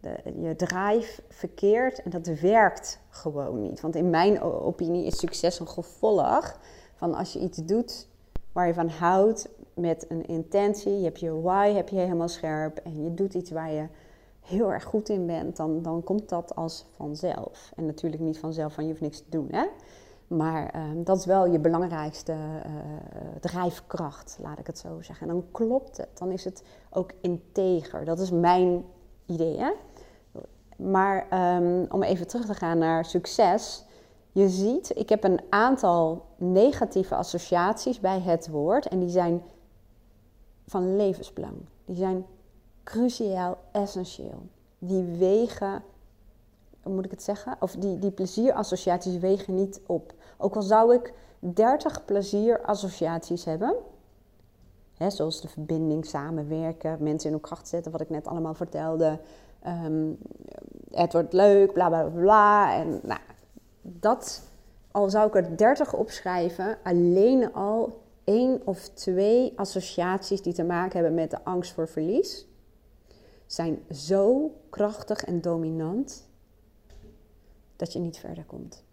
de, 0.00 0.16
je 0.40 0.56
drive 0.56 1.22
verkeerd 1.28 2.02
en 2.02 2.10
dat 2.10 2.26
werkt 2.26 3.00
gewoon 3.08 3.62
niet. 3.62 3.80
Want 3.80 3.96
in 3.96 4.10
mijn 4.10 4.40
opinie 4.42 5.06
is 5.06 5.18
succes 5.18 5.60
een 5.60 5.68
gevolg 5.68 6.58
van 6.94 7.14
als 7.14 7.32
je 7.32 7.40
iets 7.40 7.58
doet 7.64 8.08
waar 8.52 8.66
je 8.66 8.74
van 8.74 8.88
houdt 8.88 9.48
met 9.74 10.06
een 10.08 10.26
intentie, 10.26 10.96
je 10.98 11.04
hebt 11.04 11.20
je 11.20 11.40
why 11.40 11.72
heb 11.72 11.88
je 11.88 11.96
helemaal 11.96 12.28
scherp 12.28 12.78
en 12.78 13.02
je 13.02 13.14
doet 13.14 13.34
iets 13.34 13.50
waar 13.50 13.72
je 13.72 13.86
heel 14.40 14.72
erg 14.72 14.84
goed 14.84 15.08
in 15.08 15.26
bent, 15.26 15.56
dan, 15.56 15.82
dan 15.82 16.02
komt 16.02 16.28
dat 16.28 16.54
als 16.56 16.86
vanzelf. 16.96 17.72
En 17.76 17.86
natuurlijk 17.86 18.22
niet 18.22 18.38
vanzelf 18.38 18.72
van 18.72 18.84
je 18.84 18.90
hoeft 18.90 19.02
niks 19.02 19.18
te 19.18 19.30
doen, 19.30 19.48
hè. 19.50 19.64
Maar 20.26 20.74
uh, 20.76 20.82
dat 21.04 21.18
is 21.18 21.26
wel 21.26 21.46
je 21.46 21.58
belangrijkste 21.58 22.32
uh, 22.32 22.70
drijfkracht, 23.40 24.38
laat 24.42 24.58
ik 24.58 24.66
het 24.66 24.78
zo 24.78 25.00
zeggen. 25.00 25.28
En 25.28 25.34
dan 25.34 25.44
klopt 25.50 25.96
het, 25.96 26.08
dan 26.14 26.30
is 26.30 26.44
het 26.44 26.62
ook 26.90 27.12
integer. 27.20 28.04
Dat 28.04 28.18
is 28.18 28.30
mijn 28.30 28.84
idee, 29.26 29.58
hè? 29.58 29.70
Maar 30.76 31.26
um, 31.56 31.86
om 31.88 32.02
even 32.02 32.26
terug 32.26 32.46
te 32.46 32.54
gaan 32.54 32.78
naar 32.78 33.04
succes. 33.04 33.84
Je 34.32 34.48
ziet, 34.48 34.96
ik 34.96 35.08
heb 35.08 35.24
een 35.24 35.40
aantal 35.48 36.24
negatieve 36.36 37.14
associaties 37.14 38.00
bij 38.00 38.20
het 38.20 38.48
woord. 38.48 38.88
En 38.88 38.98
die 38.98 39.08
zijn 39.08 39.42
van 40.66 40.96
levensbelang. 40.96 41.56
Die 41.84 41.96
zijn 41.96 42.26
cruciaal, 42.84 43.58
essentieel. 43.72 44.42
Die 44.78 45.02
wegen, 45.02 45.82
moet 46.82 47.04
ik 47.04 47.10
het 47.10 47.22
zeggen? 47.22 47.56
Of 47.60 47.72
die, 47.72 47.98
die 47.98 48.10
plezierassociaties 48.10 49.18
wegen 49.18 49.54
niet 49.54 49.80
op. 49.86 50.14
Ook 50.36 50.56
al 50.56 50.62
zou 50.62 50.94
ik 50.94 51.12
30 51.38 52.04
plezierassociaties 52.04 53.44
hebben. 53.44 53.74
Hè, 54.94 55.10
zoals 55.10 55.40
de 55.40 55.48
verbinding, 55.48 56.06
samenwerken, 56.06 56.96
mensen 57.00 57.28
in 57.28 57.34
hun 57.34 57.44
kracht 57.44 57.68
zetten, 57.68 57.92
wat 57.92 58.00
ik 58.00 58.10
net 58.10 58.26
allemaal 58.26 58.54
vertelde. 58.54 59.20
Um, 59.66 60.18
het 60.90 61.12
wordt 61.12 61.32
leuk, 61.32 61.72
bla 61.72 61.88
bla 61.88 62.02
bla. 62.02 62.74
En 62.74 63.00
nou, 63.02 63.20
dat, 63.82 64.42
al 64.90 65.10
zou 65.10 65.26
ik 65.26 65.34
er 65.34 65.56
30 65.56 65.94
opschrijven, 65.94 66.78
alleen 66.82 67.52
al 67.52 68.02
één 68.24 68.66
of 68.66 68.88
twee 68.88 69.52
associaties 69.56 70.42
die 70.42 70.52
te 70.52 70.64
maken 70.64 70.92
hebben 70.92 71.14
met 71.14 71.30
de 71.30 71.44
angst 71.44 71.72
voor 71.72 71.88
verlies, 71.88 72.46
zijn 73.46 73.78
zo 73.90 74.54
krachtig 74.70 75.24
en 75.24 75.40
dominant 75.40 76.28
dat 77.76 77.92
je 77.92 77.98
niet 77.98 78.18
verder 78.18 78.44
komt. 78.44 78.84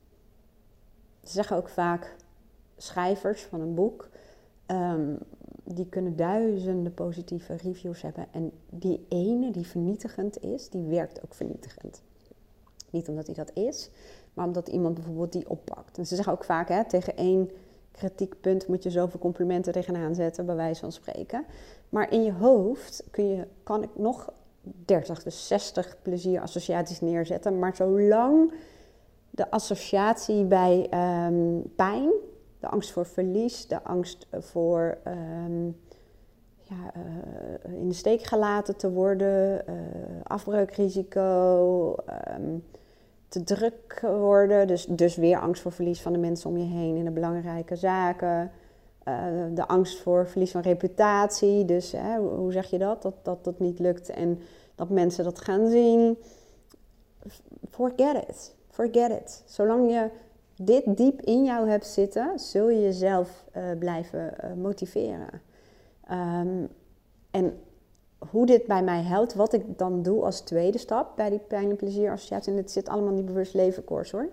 Ze 1.24 1.32
zeggen 1.32 1.58
ook 1.58 1.70
vaak 1.70 2.16
schrijvers 2.78 3.42
van 3.42 3.62
een 3.62 3.74
boek. 3.74 4.10
Um, 4.68 5.18
die 5.64 5.90
kunnen 5.90 6.16
duizenden 6.16 6.94
positieve 6.94 7.56
reviews 7.56 8.02
hebben. 8.02 8.28
En 8.32 8.52
die 8.70 9.06
ene 9.10 9.52
die 9.52 9.68
vernietigend 9.68 10.44
is, 10.44 10.70
die 10.70 10.84
werkt 10.84 11.24
ook 11.24 11.34
vernietigend. 11.34 12.02
Niet 12.90 13.08
omdat 13.08 13.26
hij 13.26 13.36
dat 13.36 13.52
is, 13.54 13.90
maar 14.34 14.46
omdat 14.46 14.68
iemand 14.68 14.94
bijvoorbeeld 14.94 15.32
die 15.32 15.50
oppakt. 15.50 15.98
En 15.98 16.06
ze 16.06 16.16
zeggen 16.16 16.34
ook 16.34 16.44
vaak, 16.44 16.68
hè, 16.68 16.86
tegen 16.86 17.18
één 17.18 17.50
kritiekpunt 17.92 18.68
moet 18.68 18.84
je 18.84 18.90
zoveel 18.90 19.20
complimenten 19.20 19.74
tegenaan 19.74 20.16
zetten, 20.16 20.46
bij 20.46 20.56
wijze 20.56 20.80
van 20.80 20.92
spreken. 20.92 21.46
Maar 21.90 22.12
in 22.12 22.24
je 22.24 22.34
hoofd 22.34 23.04
kun 23.12 23.28
je, 23.28 23.48
kan 23.64 23.84
ik 23.84 23.90
nog 23.94 24.34
30, 24.62 25.24
dus 25.24 25.48
60 25.48 25.96
plezierassociaties 26.02 27.02
neerzetten. 27.02 27.60
Maar 27.60 27.76
zolang 27.76 28.54
de 29.30 29.52
associatie 29.52 30.46
bij 30.46 30.90
um, 31.28 31.64
pijn 31.76 32.12
de 32.62 32.68
angst 32.68 32.92
voor 32.92 33.06
verlies, 33.06 33.68
de 33.68 33.84
angst 33.84 34.28
voor 34.32 34.98
um, 35.08 35.78
ja, 36.62 36.94
uh, 37.66 37.80
in 37.80 37.88
de 37.88 37.96
steek 37.96 38.24
gelaten 38.24 38.78
te 38.78 38.92
worden, 38.92 39.64
uh, 39.70 39.76
afbreukrisico, 40.24 41.96
um, 42.38 42.64
te 43.32 43.44
druk 43.44 44.00
worden. 44.02 44.68
Dus, 44.68 44.86
dus 44.86 45.16
weer 45.16 45.40
angst 45.40 45.62
voor 45.62 45.72
verlies 45.72 46.02
van 46.02 46.14
de 46.14 46.20
mensen 46.20 46.50
om 46.50 46.58
je 46.58 46.64
heen 46.64 46.96
in 46.96 47.06
de 47.06 47.12
belangrijke 47.12 47.76
zaken. 47.76 48.52
Uh, 49.08 49.16
de 49.54 49.68
angst 49.68 50.00
voor 50.00 50.28
verlies 50.28 50.52
van 50.52 50.62
reputatie. 50.62 51.66
Dus 51.66 51.92
hè, 51.92 52.18
hoe 52.18 52.52
zeg 52.52 52.70
je 52.70 52.78
dat? 52.78 53.02
dat? 53.02 53.14
Dat 53.22 53.44
dat 53.44 53.60
niet 53.60 53.80
lukt 53.80 54.10
en 54.10 54.40
dat 54.76 54.90
mensen 54.90 55.24
dat 55.24 55.40
gaan 55.40 55.68
zien. 55.68 56.18
Forget 57.70 58.30
it. 58.30 58.56
Forget 58.70 59.12
it. 59.12 59.44
Zolang 59.46 59.92
je 59.92 60.10
dit 60.56 60.98
diep 60.98 61.22
in 61.22 61.44
jou 61.44 61.70
hebt 61.70 61.88
zitten, 61.88 62.40
zul 62.40 62.70
je 62.70 62.82
jezelf 62.82 63.46
uh, 63.58 63.64
blijven 63.80 64.34
uh, 64.44 64.54
motiveren. 64.54 65.42
Um, 66.12 66.68
en 67.32 67.60
hoe 68.30 68.46
dit 68.46 68.66
bij 68.66 68.84
mij 68.84 69.02
helpt, 69.02 69.34
wat 69.34 69.54
ik 69.54 69.78
dan 69.78 70.02
doe 70.02 70.24
als 70.24 70.42
tweede 70.42 70.78
stap 70.78 71.16
bij 71.16 71.30
die 71.30 71.40
pijn- 71.40 71.70
en 71.70 71.76
plezierassociatie. 71.76 72.52
En 72.52 72.58
dit 72.58 72.72
zit 72.72 72.90
allemaal 72.90 73.10
in 73.10 73.16
die 73.16 73.26
bewust 73.26 73.54
leven 73.54 73.84
course 73.84 74.16
hoor. 74.16 74.30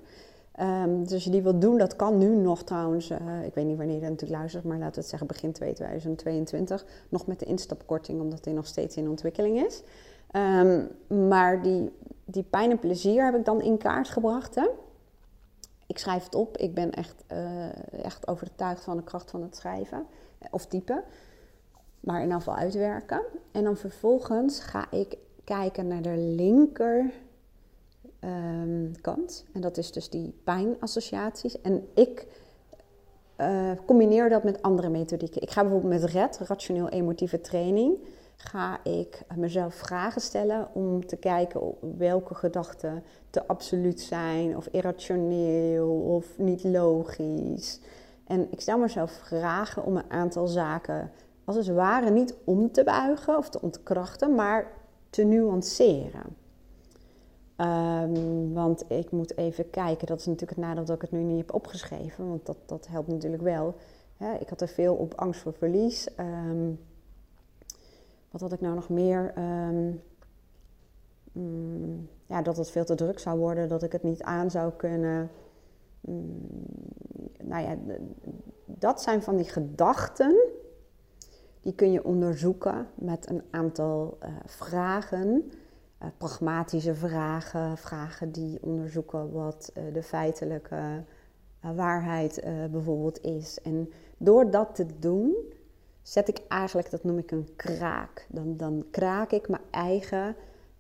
Um, 0.60 1.02
dus 1.02 1.12
als 1.12 1.24
je 1.24 1.30
die 1.30 1.42
wilt 1.42 1.60
doen, 1.60 1.78
dat 1.78 1.96
kan 1.96 2.18
nu 2.18 2.36
nog 2.36 2.62
trouwens. 2.62 3.10
Uh, 3.10 3.18
ik 3.44 3.54
weet 3.54 3.64
niet 3.64 3.76
wanneer 3.76 3.94
je 3.94 4.00
dat 4.00 4.10
natuurlijk 4.10 4.40
luistert, 4.40 4.64
maar 4.64 4.78
laten 4.78 4.94
we 4.94 5.00
het 5.00 5.08
zeggen 5.08 5.26
begin 5.26 5.52
2022. 5.52 6.86
Nog 7.08 7.26
met 7.26 7.38
de 7.38 7.46
instapkorting, 7.46 8.20
omdat 8.20 8.44
die 8.44 8.54
nog 8.54 8.66
steeds 8.66 8.96
in 8.96 9.08
ontwikkeling 9.08 9.66
is. 9.66 9.82
Um, 10.32 10.88
maar 11.28 11.62
die, 11.62 11.92
die 12.24 12.42
pijn 12.42 12.70
en 12.70 12.78
plezier 12.78 13.24
heb 13.24 13.34
ik 13.34 13.44
dan 13.44 13.62
in 13.62 13.78
kaart 13.78 14.08
gebracht. 14.08 14.54
Hè? 14.54 14.68
Ik 15.86 15.98
schrijf 15.98 16.24
het 16.24 16.34
op. 16.34 16.56
Ik 16.56 16.74
ben 16.74 16.90
echt, 16.92 17.24
uh, 17.32 18.04
echt 18.04 18.28
overtuigd 18.28 18.84
van 18.84 18.96
de 18.96 19.02
kracht 19.02 19.30
van 19.30 19.42
het 19.42 19.56
schrijven 19.56 20.06
of 20.50 20.66
typen. 20.66 21.04
Maar 22.08 22.22
in 22.22 22.32
geval 22.32 22.56
uitwerken. 22.56 23.22
En 23.52 23.64
dan 23.64 23.76
vervolgens 23.76 24.60
ga 24.60 24.90
ik 24.90 25.16
kijken 25.44 25.86
naar 25.86 26.02
de 26.02 26.16
linker 26.16 27.12
um, 28.24 29.00
kant. 29.00 29.44
En 29.52 29.60
dat 29.60 29.76
is 29.76 29.92
dus 29.92 30.10
die 30.10 30.34
pijnassociaties. 30.44 31.60
En 31.60 31.88
ik 31.94 32.26
uh, 33.40 33.70
combineer 33.86 34.28
dat 34.28 34.44
met 34.44 34.62
andere 34.62 34.88
methodieken. 34.88 35.42
Ik 35.42 35.50
ga 35.50 35.62
bijvoorbeeld 35.62 36.00
met 36.00 36.10
RED, 36.10 36.38
rationeel 36.38 36.88
emotieve 36.88 37.40
training, 37.40 37.96
ga 38.36 38.84
ik 38.84 39.22
mezelf 39.36 39.74
vragen 39.74 40.20
stellen 40.20 40.68
om 40.74 41.06
te 41.06 41.16
kijken 41.16 41.74
welke 41.98 42.34
gedachten 42.34 43.02
te 43.30 43.46
absoluut 43.46 44.00
zijn 44.00 44.56
of 44.56 44.66
irrationeel 44.66 45.88
of 45.88 46.38
niet 46.38 46.64
logisch. 46.64 47.80
En 48.26 48.48
ik 48.50 48.60
stel 48.60 48.78
mezelf 48.78 49.12
vragen 49.12 49.84
om 49.84 49.96
een 49.96 50.10
aantal 50.10 50.46
zaken 50.46 51.10
als 51.48 51.66
het 51.66 51.76
ware 51.76 52.10
niet 52.10 52.34
om 52.44 52.72
te 52.72 52.84
buigen 52.84 53.36
of 53.36 53.48
te 53.48 53.60
ontkrachten, 53.60 54.34
maar 54.34 54.72
te 55.10 55.24
nuanceren. 55.24 56.36
Um, 57.56 58.52
want 58.52 58.84
ik 58.88 59.10
moet 59.10 59.36
even 59.36 59.70
kijken, 59.70 60.06
dat 60.06 60.18
is 60.20 60.26
natuurlijk 60.26 60.58
het 60.58 60.66
nadeel 60.66 60.84
dat 60.84 60.96
ik 60.96 61.02
het 61.02 61.10
nu 61.10 61.22
niet 61.22 61.36
heb 61.36 61.54
opgeschreven, 61.54 62.28
want 62.28 62.46
dat, 62.46 62.56
dat 62.66 62.86
helpt 62.88 63.08
natuurlijk 63.08 63.42
wel. 63.42 63.74
ik 64.40 64.48
had 64.48 64.60
er 64.60 64.68
veel 64.68 64.94
op 64.94 65.14
angst 65.14 65.40
voor 65.40 65.52
verlies. 65.52 66.08
Um, 66.20 66.80
wat 68.30 68.40
had 68.40 68.52
ik 68.52 68.60
nou 68.60 68.74
nog 68.74 68.88
meer? 68.88 69.32
Um, 69.38 70.02
mm, 71.32 72.08
ja, 72.26 72.42
dat 72.42 72.56
het 72.56 72.70
veel 72.70 72.84
te 72.84 72.94
druk 72.94 73.18
zou 73.18 73.38
worden, 73.38 73.68
dat 73.68 73.82
ik 73.82 73.92
het 73.92 74.02
niet 74.02 74.22
aan 74.22 74.50
zou 74.50 74.72
kunnen. 74.72 75.30
Mm, 76.00 76.46
nou 77.42 77.62
ja, 77.62 77.76
dat 78.64 79.02
zijn 79.02 79.22
van 79.22 79.36
die 79.36 79.48
gedachten. 79.48 80.36
Die 81.62 81.74
kun 81.74 81.92
je 81.92 82.04
onderzoeken 82.04 82.86
met 82.94 83.30
een 83.30 83.42
aantal 83.50 84.18
uh, 84.22 84.28
vragen. 84.46 85.52
Uh, 86.02 86.08
pragmatische 86.16 86.94
vragen, 86.94 87.78
vragen 87.78 88.32
die 88.32 88.58
onderzoeken 88.62 89.32
wat 89.32 89.72
uh, 89.74 89.94
de 89.94 90.02
feitelijke 90.02 91.04
waarheid 91.60 92.42
bijvoorbeeld 92.70 93.22
is. 93.22 93.60
En 93.60 93.92
door 94.18 94.50
dat 94.50 94.74
te 94.74 94.86
doen, 94.98 95.36
zet 96.02 96.28
ik 96.28 96.40
eigenlijk, 96.48 96.90
dat 96.90 97.04
noem 97.04 97.18
ik 97.18 97.30
een 97.30 97.48
kraak. 97.56 98.26
Dan, 98.28 98.56
dan 98.56 98.84
kraak 98.90 99.30
ik 99.30 99.48
mijn 99.48 99.62
eigen 99.70 100.36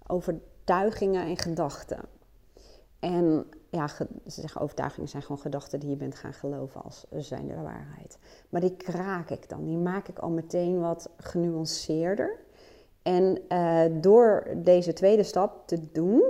overtuigingen 0.06 1.26
en 1.26 1.38
gedachten. 1.38 2.00
En 2.98 3.46
ja, 3.70 3.88
ze 3.88 4.06
zeggen 4.26 4.60
overtuigingen 4.60 5.08
zijn 5.08 5.22
gewoon 5.22 5.38
gedachten 5.40 5.80
die 5.80 5.90
je 5.90 5.96
bent 5.96 6.14
gaan 6.14 6.32
geloven 6.32 6.82
als 6.82 7.06
zijn 7.10 7.46
de 7.46 7.54
waarheid. 7.54 8.18
Maar 8.48 8.60
die 8.60 8.76
kraak 8.76 9.30
ik 9.30 9.48
dan, 9.48 9.64
die 9.64 9.76
maak 9.76 10.08
ik 10.08 10.18
al 10.18 10.30
meteen 10.30 10.80
wat 10.80 11.10
genuanceerder. 11.16 12.38
En 13.02 13.38
uh, 13.48 13.84
door 14.00 14.46
deze 14.56 14.92
tweede 14.92 15.22
stap 15.22 15.66
te 15.66 15.90
doen, 15.92 16.22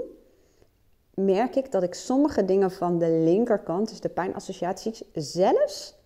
merk 1.14 1.56
ik 1.56 1.72
dat 1.72 1.82
ik 1.82 1.94
sommige 1.94 2.44
dingen 2.44 2.70
van 2.70 2.98
de 2.98 3.10
linkerkant, 3.10 3.88
dus 3.88 4.00
de 4.00 4.08
pijnassociaties, 4.08 5.02
zelfs 5.12 5.96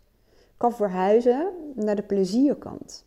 kan 0.56 0.72
verhuizen 0.72 1.52
naar 1.74 1.96
de 1.96 2.02
plezierkant. 2.02 3.04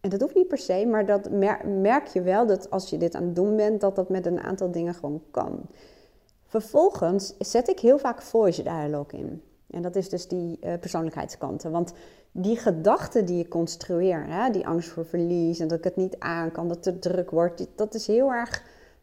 En 0.00 0.10
dat 0.10 0.20
hoeft 0.20 0.34
niet 0.34 0.48
per 0.48 0.58
se, 0.58 0.86
maar 0.86 1.06
dat 1.06 1.30
merk 1.64 2.06
je 2.06 2.22
wel 2.22 2.46
dat 2.46 2.70
als 2.70 2.90
je 2.90 2.96
dit 2.96 3.14
aan 3.14 3.22
het 3.22 3.34
doen 3.34 3.56
bent, 3.56 3.80
dat 3.80 3.96
dat 3.96 4.08
met 4.08 4.26
een 4.26 4.40
aantal 4.40 4.70
dingen 4.70 4.94
gewoon 4.94 5.22
kan. 5.30 5.68
Vervolgens 6.60 7.34
zet 7.38 7.68
ik 7.68 7.80
heel 7.80 7.98
vaak 7.98 8.22
voice 8.22 8.62
dialogue 8.62 9.20
in. 9.20 9.42
En 9.70 9.82
dat 9.82 9.96
is 9.96 10.08
dus 10.08 10.28
die 10.28 10.58
uh, 10.60 10.72
persoonlijkheidskanten. 10.80 11.70
Want 11.70 11.92
die 12.32 12.56
gedachten 12.56 13.24
die 13.24 13.36
je 13.36 13.48
construeert, 13.48 14.28
hè, 14.28 14.50
die 14.50 14.66
angst 14.66 14.88
voor 14.88 15.04
verlies 15.04 15.58
en 15.58 15.68
dat 15.68 15.78
ik 15.78 15.84
het 15.84 15.96
niet 15.96 16.18
aan 16.18 16.52
kan, 16.52 16.68
dat 16.68 16.84
het 16.84 17.02
te 17.02 17.10
druk 17.10 17.30
wordt, 17.30 17.66
dat 17.76 17.94
is 17.94 18.06
heel 18.06 18.32
erg 18.32 18.62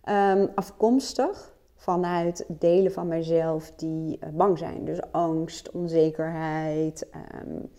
um, 0.10 0.50
afkomstig 0.56 1.54
vanuit 1.76 2.46
delen 2.48 2.92
van 2.92 3.08
mijzelf 3.08 3.72
die 3.76 4.20
uh, 4.24 4.30
bang 4.30 4.58
zijn. 4.58 4.86
Dus 4.86 5.00
angst, 5.12 5.72
onzekerheid, 5.72 7.08
um, 7.46 7.70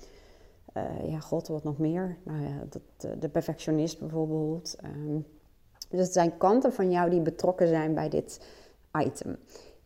uh, 0.76 1.10
ja, 1.10 1.20
god, 1.20 1.48
wat 1.48 1.64
nog 1.64 1.78
meer? 1.78 2.18
Nou 2.22 2.42
ja, 2.42 2.64
dat, 2.68 3.20
de 3.20 3.28
perfectionist 3.28 3.98
bijvoorbeeld. 3.98 4.76
Um, 4.84 5.26
dus 5.88 6.00
het 6.00 6.12
zijn 6.12 6.36
kanten 6.36 6.72
van 6.72 6.90
jou 6.90 7.10
die 7.10 7.20
betrokken 7.20 7.68
zijn 7.68 7.94
bij 7.94 8.08
dit 8.08 8.40
item. 8.98 9.38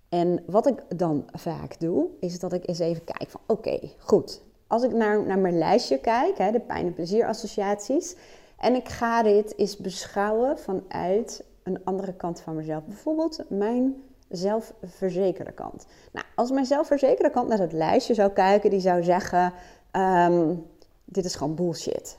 En 0.08 0.42
wat 0.46 0.66
ik 0.66 0.82
dan 0.96 1.24
vaak 1.32 1.80
doe, 1.80 2.06
is 2.20 2.38
dat 2.40 2.52
ik 2.52 2.68
eens 2.68 2.78
even 2.78 3.04
kijk 3.04 3.30
van 3.30 3.40
oké, 3.46 3.78
goed. 3.98 4.42
Als 4.66 4.82
ik 4.82 4.92
naar, 4.92 5.26
naar 5.26 5.38
mijn 5.38 5.58
lijstje 5.58 5.98
kijk, 5.98 6.38
hè, 6.38 6.50
de 6.52 6.60
pijn- 6.60 6.86
en 6.86 6.94
plezierassociaties, 6.94 8.16
en 8.58 8.74
ik 8.74 8.88
ga 8.88 9.22
dit 9.22 9.58
eens 9.58 9.76
beschouwen 9.76 10.58
vanuit 10.58 11.44
een 11.62 11.84
andere 11.84 12.12
kant 12.12 12.40
van 12.40 12.56
mezelf. 12.56 12.84
Bijvoorbeeld 12.84 13.44
mijn 13.48 14.02
zelfverzekerde 14.28 15.52
kant. 15.52 15.86
Nou, 16.12 16.26
als 16.34 16.50
mijn 16.50 16.66
zelfverzekerde 16.66 17.30
kant 17.30 17.48
naar 17.48 17.58
het 17.58 17.72
lijstje 17.72 18.14
zou 18.14 18.30
kijken, 18.30 18.70
die 18.70 18.80
zou 18.80 19.02
zeggen: 19.02 19.52
um, 19.92 20.66
Dit 21.04 21.24
is 21.24 21.34
gewoon 21.34 21.54
bullshit. 21.54 22.18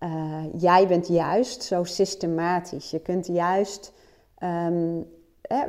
Uh, 0.00 0.44
jij 0.68 0.86
bent 0.86 1.08
juist 1.08 1.62
zo 1.62 1.84
systematisch. 1.84 2.90
Je 2.90 3.00
kunt 3.00 3.26
juist 3.26 3.92
um, 4.42 5.06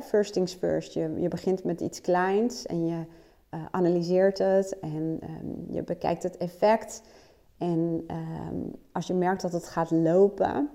first 0.02 0.34
things 0.34 0.54
first. 0.54 0.94
Je, 0.94 1.14
je 1.18 1.28
begint 1.28 1.64
met 1.64 1.82
iets 1.82 2.02
kleins 2.02 2.66
en 2.66 2.86
je 2.86 3.06
uh, 3.52 3.66
analyseert 3.72 4.38
het 4.38 4.80
en 4.80 5.20
um, 5.24 5.66
je 5.70 5.84
bekijkt 5.84 6.24
het 6.24 6.38
effect. 6.38 7.02
En 7.58 8.04
um, 8.50 8.76
als 8.92 9.08
je 9.08 9.14
merkt 9.14 9.42
dat 9.42 9.52
het 9.52 9.68
gaat 9.68 9.92
lopen 9.92 10.70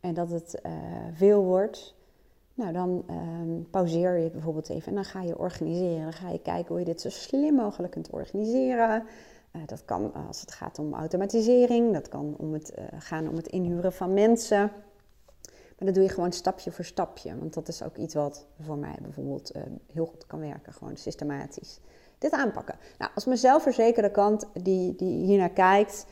en 0.00 0.14
dat 0.14 0.30
het 0.30 0.60
uh, 0.66 0.72
veel 1.12 1.42
wordt, 1.42 1.94
nou 2.54 2.72
dan 2.72 3.04
um, 3.10 3.70
pauzeer 3.70 4.18
je 4.18 4.30
bijvoorbeeld 4.30 4.68
even 4.68 4.88
en 4.88 4.94
dan 4.94 5.04
ga 5.04 5.22
je 5.22 5.38
organiseren. 5.38 6.02
Dan 6.02 6.12
ga 6.12 6.30
je 6.30 6.40
kijken 6.40 6.68
hoe 6.68 6.78
je 6.78 6.84
dit 6.84 7.00
zo 7.00 7.08
slim 7.08 7.54
mogelijk 7.54 7.92
kunt 7.92 8.10
organiseren. 8.10 9.04
Uh, 9.52 9.62
dat 9.66 9.84
kan 9.84 10.12
als 10.28 10.40
het 10.40 10.52
gaat 10.52 10.78
om 10.78 10.94
automatisering, 10.94 11.92
dat 11.92 12.08
kan 12.08 12.34
om 12.38 12.52
het, 12.52 12.74
gaan 12.98 13.28
om 13.28 13.36
het 13.36 13.46
inhuren 13.46 13.92
van 13.92 14.14
mensen. 14.14 14.70
Dat 15.84 15.94
doe 15.94 16.02
je 16.02 16.08
gewoon 16.08 16.32
stapje 16.32 16.70
voor 16.70 16.84
stapje. 16.84 17.38
Want 17.38 17.54
dat 17.54 17.68
is 17.68 17.82
ook 17.82 17.96
iets 17.96 18.14
wat 18.14 18.46
voor 18.60 18.78
mij 18.78 18.96
bijvoorbeeld 19.02 19.56
uh, 19.56 19.62
heel 19.92 20.06
goed 20.06 20.26
kan 20.26 20.40
werken. 20.40 20.72
Gewoon 20.72 20.96
systematisch. 20.96 21.80
Dit 22.18 22.32
aanpakken. 22.32 22.78
Nou, 22.98 23.10
als 23.14 23.24
mijn 23.24 23.38
zelfverzekerde 23.38 24.10
kant 24.10 24.46
die, 24.52 24.96
die 24.96 25.24
hiernaar 25.24 25.50
kijkt, 25.50 26.06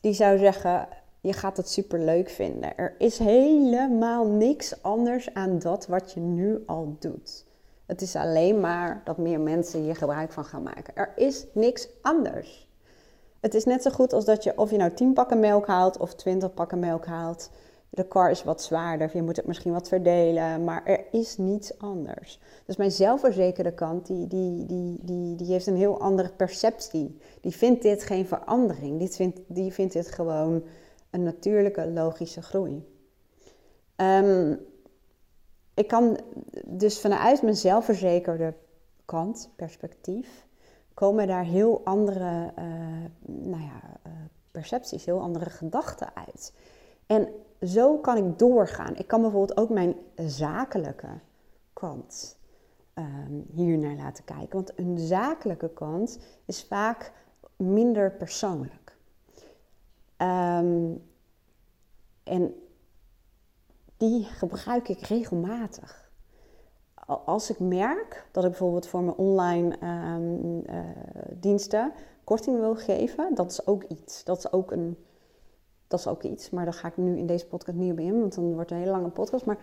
die 0.00 0.12
zou 0.12 0.38
zeggen: 0.38 0.88
Je 1.20 1.32
gaat 1.32 1.56
het 1.56 1.68
super 1.68 2.00
leuk 2.00 2.28
vinden. 2.28 2.76
Er 2.76 2.94
is 2.98 3.18
helemaal 3.18 4.26
niks 4.26 4.82
anders 4.82 5.34
aan 5.34 5.58
dat 5.58 5.86
wat 5.86 6.12
je 6.12 6.20
nu 6.20 6.62
al 6.66 6.96
doet. 6.98 7.44
Het 7.86 8.00
is 8.00 8.16
alleen 8.16 8.60
maar 8.60 9.00
dat 9.04 9.18
meer 9.18 9.40
mensen 9.40 9.80
hier 9.80 9.96
gebruik 9.96 10.32
van 10.32 10.44
gaan 10.44 10.62
maken. 10.62 10.94
Er 10.94 11.12
is 11.16 11.46
niks 11.52 11.88
anders. 12.02 12.68
Het 13.40 13.54
is 13.54 13.64
net 13.64 13.82
zo 13.82 13.90
goed 13.90 14.12
als 14.12 14.24
dat 14.24 14.42
je, 14.42 14.58
of 14.58 14.70
je 14.70 14.76
nou 14.76 14.92
10 14.94 15.12
pakken 15.12 15.40
melk 15.40 15.66
haalt 15.66 15.98
of 15.98 16.14
20 16.14 16.54
pakken 16.54 16.78
melk 16.78 17.06
haalt. 17.06 17.50
De 17.96 18.08
car 18.08 18.30
is 18.30 18.44
wat 18.44 18.62
zwaarder, 18.62 19.10
je 19.14 19.22
moet 19.22 19.36
het 19.36 19.46
misschien 19.46 19.72
wat 19.72 19.88
verdelen, 19.88 20.64
maar 20.64 20.84
er 20.84 21.04
is 21.10 21.36
niets 21.36 21.78
anders. 21.78 22.40
Dus 22.66 22.76
mijn 22.76 22.90
zelfverzekerde 22.92 23.72
kant, 23.72 24.06
die, 24.06 24.26
die, 24.26 24.66
die, 24.66 24.98
die, 25.02 25.36
die 25.36 25.46
heeft 25.46 25.66
een 25.66 25.76
heel 25.76 26.00
andere 26.00 26.28
perceptie. 26.28 27.18
Die 27.40 27.56
vindt 27.56 27.82
dit 27.82 28.02
geen 28.02 28.26
verandering, 28.26 28.98
die 28.98 29.08
vindt, 29.08 29.40
die 29.46 29.72
vindt 29.72 29.92
dit 29.92 30.10
gewoon 30.10 30.62
een 31.10 31.22
natuurlijke, 31.22 31.90
logische 31.90 32.42
groei. 32.42 32.86
Um, 33.96 34.60
ik 35.74 35.88
kan 35.88 36.18
dus 36.64 37.00
vanuit 37.00 37.42
mijn 37.42 37.56
zelfverzekerde 37.56 38.54
kant, 39.04 39.50
perspectief, 39.56 40.46
komen 40.94 41.26
daar 41.26 41.44
heel 41.44 41.80
andere 41.84 42.52
uh, 42.58 42.64
nou 43.26 43.62
ja, 43.62 43.80
uh, 44.06 44.12
percepties, 44.50 45.04
heel 45.04 45.20
andere 45.20 45.50
gedachten 45.50 46.08
uit. 46.14 46.52
En 47.06 47.28
zo 47.62 47.98
kan 47.98 48.16
ik 48.16 48.38
doorgaan. 48.38 48.96
Ik 48.96 49.06
kan 49.06 49.20
bijvoorbeeld 49.20 49.58
ook 49.58 49.70
mijn 49.70 49.94
zakelijke 50.16 51.08
kant 51.72 52.38
um, 52.94 53.46
hier 53.52 53.78
naar 53.78 53.96
laten 53.96 54.24
kijken. 54.24 54.52
Want 54.52 54.78
een 54.78 54.98
zakelijke 54.98 55.70
kant 55.70 56.18
is 56.44 56.64
vaak 56.64 57.12
minder 57.56 58.12
persoonlijk. 58.12 58.96
Um, 60.18 61.02
en 62.22 62.54
die 63.96 64.24
gebruik 64.24 64.88
ik 64.88 65.00
regelmatig. 65.00 66.10
Als 67.06 67.50
ik 67.50 67.58
merk 67.58 68.26
dat 68.32 68.44
ik 68.44 68.50
bijvoorbeeld 68.50 68.86
voor 68.86 69.02
mijn 69.02 69.16
online 69.16 69.76
ehm, 69.80 70.58
eh, 70.76 70.84
diensten 71.40 71.92
korting 72.24 72.58
wil 72.58 72.74
geven, 72.74 73.34
dat 73.34 73.50
is 73.50 73.66
ook 73.66 73.82
iets. 73.82 74.24
Dat 74.24 74.38
is 74.38 74.52
ook, 74.52 74.72
een, 74.72 74.96
dat 75.86 75.98
is 75.98 76.06
ook 76.06 76.22
iets, 76.22 76.50
maar 76.50 76.64
daar 76.64 76.74
ga 76.74 76.88
ik 76.88 76.96
nu 76.96 77.18
in 77.18 77.26
deze 77.26 77.46
podcast 77.46 77.76
niet 77.76 77.92
op 77.92 77.98
in, 77.98 78.20
want 78.20 78.34
dan 78.34 78.44
wordt 78.44 78.70
het 78.70 78.70
een 78.70 78.84
hele 78.84 78.90
lange 78.90 79.10
podcast. 79.10 79.44
Maar 79.44 79.58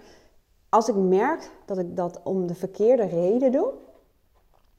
als 0.70 0.88
ik 0.88 0.96
merk 0.96 1.52
dat 1.66 1.78
ik 1.78 1.96
dat 1.96 2.20
om 2.24 2.48
de 2.48 2.56
verkeerde 2.56 3.06
reden 3.06 3.52
doe, 3.52 3.74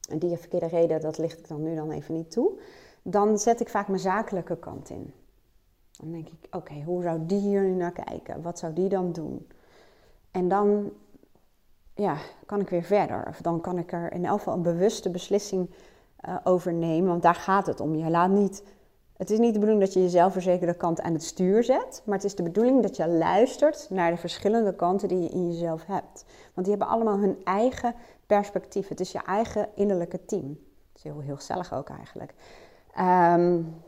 en 0.09 0.19
die 0.19 0.37
verkeerde 0.37 0.67
reden, 0.67 1.01
dat 1.01 1.19
licht 1.19 1.39
ik 1.39 1.49
dan 1.49 1.63
nu 1.63 1.75
dan 1.75 1.91
even 1.91 2.15
niet 2.15 2.31
toe, 2.31 2.59
dan 3.03 3.39
zet 3.39 3.61
ik 3.61 3.69
vaak 3.69 3.89
mijn 3.89 4.01
zakelijke 4.01 4.57
kant 4.57 4.91
in. 4.91 5.13
Dan 5.99 6.13
denk 6.13 6.29
ik, 6.29 6.55
oké, 6.55 6.83
hoe 6.85 7.03
zou 7.03 7.27
die 7.27 7.41
hier 7.41 7.63
nu 7.63 7.75
naar 7.75 7.93
kijken? 7.93 8.43
Wat 8.43 8.59
zou 8.59 8.73
die 8.73 8.89
dan 8.89 9.13
doen? 9.13 9.49
En 10.31 10.49
dan 10.49 10.93
ja, 11.95 12.17
kan 12.47 12.61
ik 12.61 12.69
weer 12.69 12.83
verder. 12.83 13.27
Of 13.29 13.41
dan 13.41 13.61
kan 13.61 13.79
ik 13.79 13.93
er 13.93 14.13
in 14.13 14.25
elk 14.25 14.39
geval 14.39 14.55
een 14.55 14.63
bewuste 14.63 15.11
beslissing 15.11 15.71
uh, 16.29 16.37
over 16.45 16.73
nemen. 16.73 17.09
Want 17.09 17.23
daar 17.23 17.35
gaat 17.35 17.67
het 17.67 17.81
om. 17.81 17.95
Je 17.95 18.11
laat 18.11 18.31
niet, 18.31 18.63
het 19.17 19.31
is 19.31 19.39
niet 19.39 19.53
de 19.53 19.59
bedoeling 19.59 19.85
dat 19.85 19.93
je 19.93 20.03
je 20.03 20.09
zelfverzekerde 20.09 20.75
kant 20.75 21.01
aan 21.01 21.13
het 21.13 21.23
stuur 21.23 21.65
zet. 21.65 22.03
Maar 22.05 22.15
het 22.15 22.25
is 22.25 22.35
de 22.35 22.43
bedoeling 22.43 22.83
dat 22.83 22.97
je 22.97 23.09
luistert 23.09 23.87
naar 23.91 24.11
de 24.11 24.17
verschillende 24.17 24.75
kanten 24.75 25.09
die 25.09 25.21
je 25.21 25.29
in 25.29 25.53
jezelf 25.53 25.87
hebt. 25.87 26.25
Want 26.55 26.67
die 26.67 26.77
hebben 26.77 26.89
allemaal 26.89 27.19
hun 27.19 27.37
eigen 27.45 27.95
perspectief. 28.27 28.89
Het 28.89 29.01
is 29.01 29.13
je 29.13 29.23
eigen 29.23 29.69
innerlijke 29.75 30.25
team. 30.25 30.49
Dat 30.49 30.97
is 30.97 31.03
heel, 31.03 31.21
heel 31.21 31.37
gezellig 31.37 31.75
ook 31.75 31.89
eigenlijk. 31.89 32.35
Um, 33.01 33.83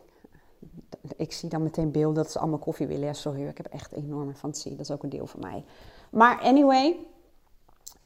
ik 1.17 1.33
zie 1.33 1.49
dan 1.49 1.63
meteen 1.63 1.91
beelden 1.91 2.23
dat 2.23 2.33
ze 2.33 2.39
allemaal 2.39 2.59
koffie 2.59 2.87
willen. 2.87 3.07
Ja, 3.07 3.13
sorry, 3.13 3.47
ik 3.47 3.57
heb 3.57 3.67
echt 3.67 3.93
enorme 3.93 4.35
fantasie. 4.35 4.71
Dat 4.71 4.81
is 4.81 4.91
ook 4.91 5.03
een 5.03 5.09
deel 5.09 5.27
van 5.27 5.41
mij. 5.41 5.65
Maar 6.11 6.41
anyway, 6.41 6.97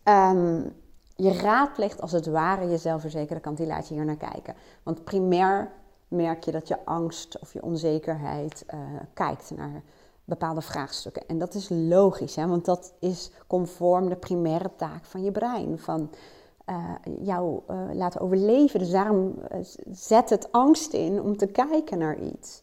um, 0.04 0.72
je 1.16 1.32
raadpleegt 1.32 2.00
als 2.00 2.12
het 2.12 2.26
ware 2.26 2.68
je 2.68 2.78
zelfverzekerde 2.78 3.40
kant. 3.40 3.56
Die 3.56 3.66
laat 3.66 3.88
je 3.88 3.94
hier 3.94 4.04
naar 4.04 4.16
kijken. 4.16 4.54
Want 4.82 5.04
primair 5.04 5.70
merk 6.10 6.44
je 6.44 6.50
dat 6.50 6.68
je 6.68 6.84
angst 6.84 7.38
of 7.38 7.52
je 7.52 7.62
onzekerheid 7.62 8.64
uh, 8.74 8.80
kijkt 9.14 9.52
naar 9.56 9.82
bepaalde 10.24 10.60
vraagstukken. 10.60 11.22
En 11.26 11.38
dat 11.38 11.54
is 11.54 11.68
logisch, 11.68 12.36
hè? 12.36 12.46
want 12.46 12.64
dat 12.64 12.92
is 12.98 13.30
conform 13.46 14.08
de 14.08 14.16
primaire 14.16 14.70
taak 14.76 15.04
van 15.04 15.24
je 15.24 15.30
brein. 15.30 15.78
Van 15.78 16.10
uh, 16.70 16.94
jou 17.20 17.60
uh, 17.70 17.80
laten 17.92 18.20
overleven. 18.20 18.78
Dus 18.78 18.90
daarom 18.90 19.34
zet 19.90 20.30
het 20.30 20.52
angst 20.52 20.92
in 20.92 21.20
om 21.20 21.36
te 21.36 21.46
kijken 21.46 21.98
naar 21.98 22.18
iets. 22.18 22.62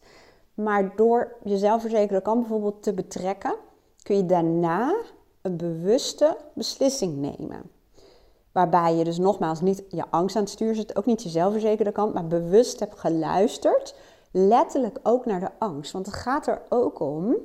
Maar 0.54 0.96
door 0.96 1.36
je 1.44 1.58
zelfverzekerde 1.58 2.22
kant 2.22 2.40
bijvoorbeeld 2.40 2.82
te 2.82 2.92
betrekken, 2.92 3.54
kun 4.02 4.16
je 4.16 4.26
daarna 4.26 4.94
een 5.42 5.56
bewuste 5.56 6.36
beslissing 6.54 7.16
nemen. 7.16 7.62
Waarbij 8.58 8.94
je 8.94 9.04
dus 9.04 9.18
nogmaals 9.18 9.60
niet 9.60 9.82
je 9.88 10.04
angst 10.10 10.36
aan 10.36 10.42
het 10.42 10.50
stuur 10.50 10.74
zit, 10.74 10.96
ook 10.96 11.06
niet 11.06 11.22
je 11.22 11.28
zelfverzekerde 11.28 11.92
kant, 11.92 12.14
maar 12.14 12.26
bewust 12.26 12.80
hebt 12.80 12.98
geluisterd. 12.98 13.94
Letterlijk 14.30 14.98
ook 15.02 15.26
naar 15.26 15.40
de 15.40 15.50
angst. 15.58 15.92
Want 15.92 16.06
het 16.06 16.14
gaat 16.14 16.46
er 16.46 16.62
ook 16.68 17.00
om 17.00 17.36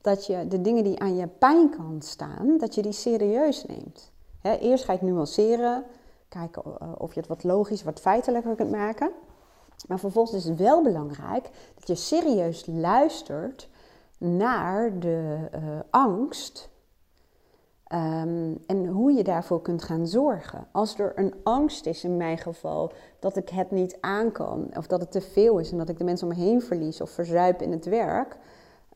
dat 0.00 0.26
je 0.26 0.48
de 0.48 0.60
dingen 0.60 0.84
die 0.84 1.00
aan 1.00 1.16
je 1.16 1.26
pijnkant 1.26 2.04
staan, 2.04 2.58
dat 2.58 2.74
je 2.74 2.82
die 2.82 2.92
serieus 2.92 3.64
neemt. 3.64 4.12
eerst 4.60 4.84
ga 4.84 4.92
je 4.92 4.98
het 4.98 5.08
nuanceren, 5.08 5.84
kijken 6.28 6.62
eh, 6.64 6.88
of 6.98 7.14
je 7.14 7.20
het 7.20 7.28
wat 7.28 7.44
logisch, 7.44 7.82
wat 7.82 8.00
feitelijker 8.00 8.54
kunt 8.54 8.70
maken. 8.70 9.10
Maar 9.88 9.98
vervolgens 9.98 10.36
is 10.36 10.44
het 10.44 10.58
wel 10.58 10.82
belangrijk 10.82 11.50
dat 11.74 11.86
je 11.86 11.94
serieus 11.94 12.66
luistert 12.66 13.68
naar 14.18 14.98
de 14.98 15.36
uh, 15.54 15.60
angst 15.90 16.68
um, 17.92 18.58
en 18.66 18.86
hoe 18.86 19.12
je 19.12 19.24
daarvoor 19.24 19.62
kunt 19.62 19.82
gaan 19.82 20.06
zorgen. 20.06 20.66
Als 20.72 20.98
er 20.98 21.12
een 21.14 21.34
angst 21.42 21.86
is, 21.86 22.04
in 22.04 22.16
mijn 22.16 22.38
geval, 22.38 22.92
dat 23.18 23.36
ik 23.36 23.48
het 23.48 23.70
niet 23.70 23.98
aan 24.00 24.32
kan, 24.32 24.70
of 24.76 24.86
dat 24.86 25.00
het 25.00 25.10
te 25.10 25.20
veel 25.20 25.58
is 25.58 25.70
en 25.70 25.78
dat 25.78 25.88
ik 25.88 25.98
de 25.98 26.04
mensen 26.04 26.28
om 26.28 26.36
me 26.36 26.44
heen 26.44 26.62
verlies 26.62 27.00
of 27.00 27.10
verzuip 27.10 27.62
in 27.62 27.72
het 27.72 27.84
werk, 27.84 28.36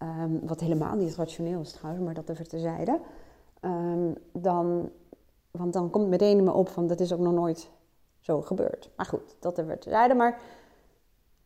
um, 0.02 0.40
wat 0.46 0.60
helemaal 0.60 0.94
niet 0.94 1.14
rationeel 1.14 1.60
is 1.60 1.72
trouwens, 1.72 2.04
maar 2.04 2.14
dat 2.14 2.28
even 2.28 2.48
terzijde, 2.48 3.00
um, 3.60 4.14
dan, 4.32 4.90
want 5.50 5.72
dan 5.72 5.90
komt 5.90 6.08
meteen 6.08 6.38
in 6.38 6.44
me 6.44 6.52
op 6.52 6.68
van 6.68 6.86
dat 6.86 7.00
is 7.00 7.12
ook 7.12 7.20
nog 7.20 7.32
nooit 7.32 7.70
zo 8.20 8.40
gebeurd. 8.42 8.90
Maar 8.96 9.06
goed, 9.06 9.36
dat 9.38 9.58
even 9.58 9.78
terzijde. 9.78 10.14
Maar 10.14 10.40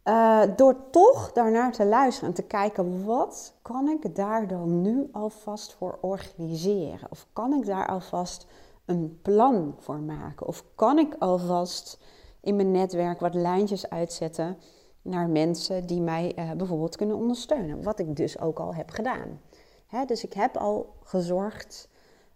uh, 0.04 0.42
door 0.56 0.76
toch 0.90 1.32
daarnaar 1.32 1.72
te 1.72 1.84
luisteren 1.84 2.28
en 2.28 2.34
te 2.34 2.42
kijken, 2.42 3.04
wat 3.04 3.54
kan 3.62 3.88
ik 3.88 4.16
daar 4.16 4.46
dan 4.46 4.82
nu 4.82 5.08
alvast 5.12 5.74
voor 5.74 5.98
organiseren? 6.00 7.10
Of 7.10 7.26
kan 7.32 7.52
ik 7.52 7.66
daar 7.66 7.86
alvast 7.86 8.46
een 8.84 9.18
plan 9.22 9.74
voor 9.78 9.98
maken? 9.98 10.46
Of 10.46 10.64
kan 10.74 10.98
ik 10.98 11.16
alvast 11.18 11.98
in 12.40 12.56
mijn 12.56 12.70
netwerk 12.70 13.20
wat 13.20 13.34
lijntjes 13.34 13.90
uitzetten 13.90 14.58
naar 15.02 15.28
mensen 15.28 15.86
die 15.86 16.00
mij 16.00 16.32
uh, 16.38 16.50
bijvoorbeeld 16.52 16.96
kunnen 16.96 17.16
ondersteunen? 17.16 17.82
Wat 17.82 17.98
ik 17.98 18.16
dus 18.16 18.40
ook 18.40 18.58
al 18.58 18.74
heb 18.74 18.90
gedaan. 18.90 19.40
Hè, 19.86 20.04
dus 20.04 20.24
ik 20.24 20.32
heb 20.32 20.56
al 20.56 20.94
gezorgd 21.02 21.88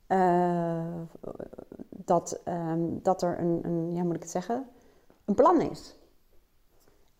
uh, 0.09 0.85
dat, 1.88 2.40
um, 2.44 3.02
dat 3.02 3.22
er 3.22 3.38
een, 3.38 3.61
een, 3.62 3.94
ja 3.94 4.02
moet 4.02 4.14
ik 4.14 4.22
het 4.22 4.31
zeggen, 4.31 4.66
een 5.24 5.35
plan 5.35 5.61
is. 5.61 5.96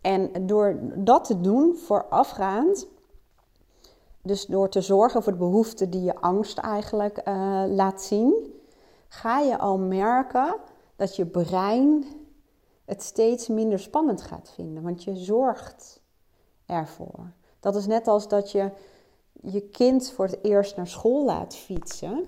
En 0.00 0.46
door 0.46 0.78
dat 0.94 1.24
te 1.24 1.40
doen 1.40 1.76
voorafgaand, 1.76 2.87
dus 4.22 4.46
door 4.46 4.68
te 4.68 4.80
zorgen 4.80 5.22
voor 5.22 5.32
de 5.32 5.38
behoeften 5.38 5.90
die 5.90 6.02
je 6.02 6.20
angst 6.20 6.58
eigenlijk 6.58 7.20
uh, 7.28 7.64
laat 7.66 8.02
zien, 8.02 8.54
ga 9.08 9.38
je 9.38 9.58
al 9.58 9.78
merken 9.78 10.56
dat 10.96 11.16
je 11.16 11.26
brein 11.26 12.04
het 12.84 13.02
steeds 13.02 13.48
minder 13.48 13.78
spannend 13.78 14.22
gaat 14.22 14.52
vinden, 14.54 14.82
want 14.82 15.04
je 15.04 15.16
zorgt 15.16 16.00
ervoor. 16.66 17.32
Dat 17.61 17.76
is 17.76 17.87
net 17.87 18.08
als 18.08 18.28
dat 18.28 18.50
je 18.50 18.70
je 19.32 19.61
kind 19.61 20.11
voor 20.11 20.24
het 20.24 20.38
eerst 20.42 20.76
naar 20.76 20.87
school 20.87 21.24
laat 21.24 21.56
fietsen. 21.56 22.24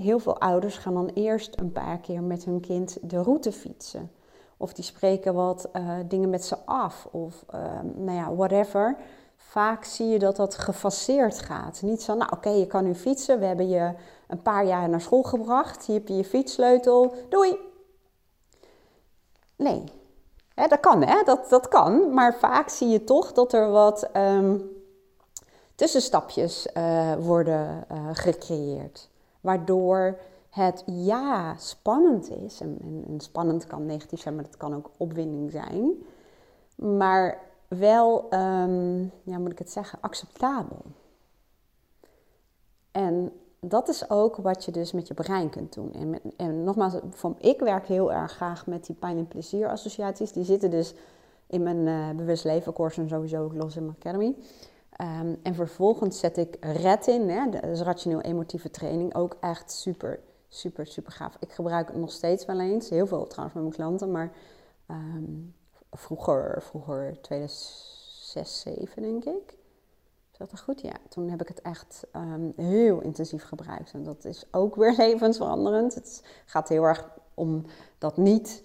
heel 0.00 0.18
veel 0.18 0.40
ouders 0.40 0.78
gaan 0.78 0.94
dan 0.94 1.10
eerst 1.14 1.60
een 1.60 1.72
paar 1.72 1.98
keer 1.98 2.22
met 2.22 2.44
hun 2.44 2.60
kind 2.60 2.98
de 3.10 3.22
route 3.22 3.52
fietsen. 3.52 4.10
Of 4.60 4.72
die 4.72 4.84
spreken 4.84 5.34
wat 5.34 5.68
uh, 5.72 5.98
dingen 6.08 6.30
met 6.30 6.44
ze 6.44 6.56
af. 6.64 7.08
Of 7.10 7.44
uh, 7.54 7.60
nou 7.94 8.16
ja, 8.16 8.34
whatever. 8.34 8.96
Vaak 9.36 9.84
zie 9.84 10.06
je 10.06 10.18
dat 10.18 10.36
dat 10.36 10.54
gefaseerd 10.54 11.38
gaat. 11.38 11.82
Niet 11.82 12.02
zo, 12.02 12.14
nou 12.14 12.32
oké, 12.32 12.48
je 12.48 12.66
kan 12.66 12.84
nu 12.84 12.94
fietsen. 12.94 13.38
We 13.38 13.46
hebben 13.46 13.68
je 13.68 13.94
een 14.26 14.42
paar 14.42 14.66
jaar 14.66 14.88
naar 14.88 15.00
school 15.00 15.22
gebracht. 15.22 15.84
Hier 15.84 15.96
heb 15.96 16.08
je 16.08 16.16
je 16.16 16.24
fietssleutel. 16.24 17.14
Doei! 17.28 17.58
Nee. 19.56 19.84
Dat 20.54 20.80
kan, 20.80 21.02
hè? 21.02 21.22
Dat, 21.22 21.48
dat 21.48 21.68
kan. 21.68 22.14
Maar 22.14 22.34
vaak 22.34 22.68
zie 22.68 22.88
je 22.88 23.04
toch 23.04 23.32
dat 23.32 23.52
er 23.52 23.70
wat 23.70 24.08
um, 24.16 24.70
tussenstapjes 25.74 26.68
uh, 26.76 27.14
worden 27.14 27.86
gecreëerd. 28.12 29.08
Waardoor 29.40 30.18
het 30.58 30.82
ja 30.86 31.56
spannend 31.56 32.30
is, 32.30 32.60
en, 32.60 32.78
en, 33.08 33.20
spannend 33.20 33.66
kan 33.66 33.86
negatief 33.86 34.20
zijn, 34.20 34.34
maar 34.34 34.44
het 34.44 34.56
kan 34.56 34.74
ook 34.74 34.90
opwinding 34.96 35.50
zijn, 35.50 35.92
maar 36.74 37.40
wel, 37.68 38.26
um, 38.34 39.10
ja, 39.22 39.38
moet 39.38 39.52
ik 39.52 39.58
het 39.58 39.70
zeggen, 39.70 39.98
acceptabel. 40.00 40.82
En 42.90 43.32
dat 43.60 43.88
is 43.88 44.10
ook 44.10 44.36
wat 44.36 44.64
je 44.64 44.70
dus 44.70 44.92
met 44.92 45.08
je 45.08 45.14
brein 45.14 45.50
kunt 45.50 45.74
doen. 45.74 45.92
En, 45.92 46.10
met, 46.10 46.22
en 46.36 46.64
nogmaals, 46.64 46.94
van, 47.10 47.36
ik 47.38 47.60
werk 47.60 47.86
heel 47.86 48.12
erg 48.12 48.32
graag 48.32 48.66
met 48.66 48.86
die 48.86 48.96
pijn- 48.96 49.18
en 49.18 49.28
plezier 49.28 49.68
associaties. 49.68 50.32
Die 50.32 50.44
zitten 50.44 50.70
dus 50.70 50.94
in 51.46 51.62
mijn 51.62 51.86
uh, 51.86 52.10
bewust 52.10 52.44
leven 52.44 52.74
en 52.74 53.08
sowieso 53.08 53.44
ook 53.44 53.54
los 53.54 53.76
in 53.76 53.84
mijn 53.84 53.96
academy. 54.00 54.34
Um, 55.00 55.36
en 55.42 55.54
vervolgens 55.54 56.18
zet 56.18 56.36
ik 56.36 56.56
RED 56.60 57.06
in, 57.06 57.28
hè, 57.28 57.50
dat 57.50 57.64
is 57.64 57.80
rationeel 57.80 58.20
emotieve 58.20 58.70
training, 58.70 59.14
ook 59.14 59.36
echt 59.40 59.72
super 59.72 60.20
super, 60.48 60.86
super 60.86 61.12
gaaf. 61.12 61.36
Ik 61.40 61.52
gebruik 61.52 61.88
het 61.88 61.96
nog 61.96 62.12
steeds 62.12 62.44
wel 62.44 62.60
eens. 62.60 62.90
Heel 62.90 63.06
veel 63.06 63.26
trouwens 63.26 63.54
met 63.54 63.64
mijn 63.64 63.76
klanten. 63.76 64.10
Maar 64.10 64.32
um, 64.90 65.54
vroeger, 65.90 66.62
vroeger 66.62 67.20
2006, 67.20 68.60
2007 68.60 69.02
denk 69.02 69.24
ik. 69.24 69.56
Is 70.32 70.38
dat 70.38 70.60
goed? 70.60 70.80
Ja, 70.80 70.96
toen 71.08 71.28
heb 71.28 71.40
ik 71.40 71.48
het 71.48 71.62
echt 71.62 72.06
um, 72.16 72.52
heel 72.56 73.00
intensief 73.00 73.44
gebruikt. 73.44 73.92
En 73.92 74.02
dat 74.02 74.24
is 74.24 74.44
ook 74.50 74.76
weer 74.76 74.94
levensveranderend. 75.06 75.94
Het 75.94 76.22
gaat 76.44 76.68
heel 76.68 76.82
erg 76.82 77.08
om 77.34 77.64
dat 77.98 78.16
niet 78.16 78.62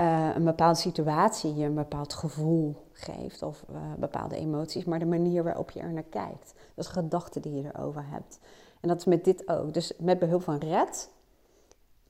uh, 0.00 0.30
een 0.34 0.44
bepaalde 0.44 0.78
situatie 0.78 1.54
je 1.54 1.64
een 1.64 1.74
bepaald 1.74 2.14
gevoel 2.14 2.86
geeft 2.92 3.42
of 3.42 3.64
uh, 3.70 3.76
bepaalde 3.98 4.36
emoties, 4.36 4.84
maar 4.84 4.98
de 4.98 5.06
manier 5.06 5.44
waarop 5.44 5.70
je 5.70 5.80
er 5.80 5.92
naar 5.92 6.02
kijkt. 6.02 6.54
Dus 6.74 6.86
gedachten 6.86 7.42
die 7.42 7.54
je 7.54 7.70
erover 7.72 8.04
hebt. 8.08 8.38
En 8.86 8.92
dat 8.92 9.00
is 9.00 9.04
met 9.04 9.24
dit 9.24 9.48
ook. 9.48 9.74
Dus 9.74 9.92
met 9.98 10.18
behulp 10.18 10.42
van 10.42 10.58
red, 10.58 11.10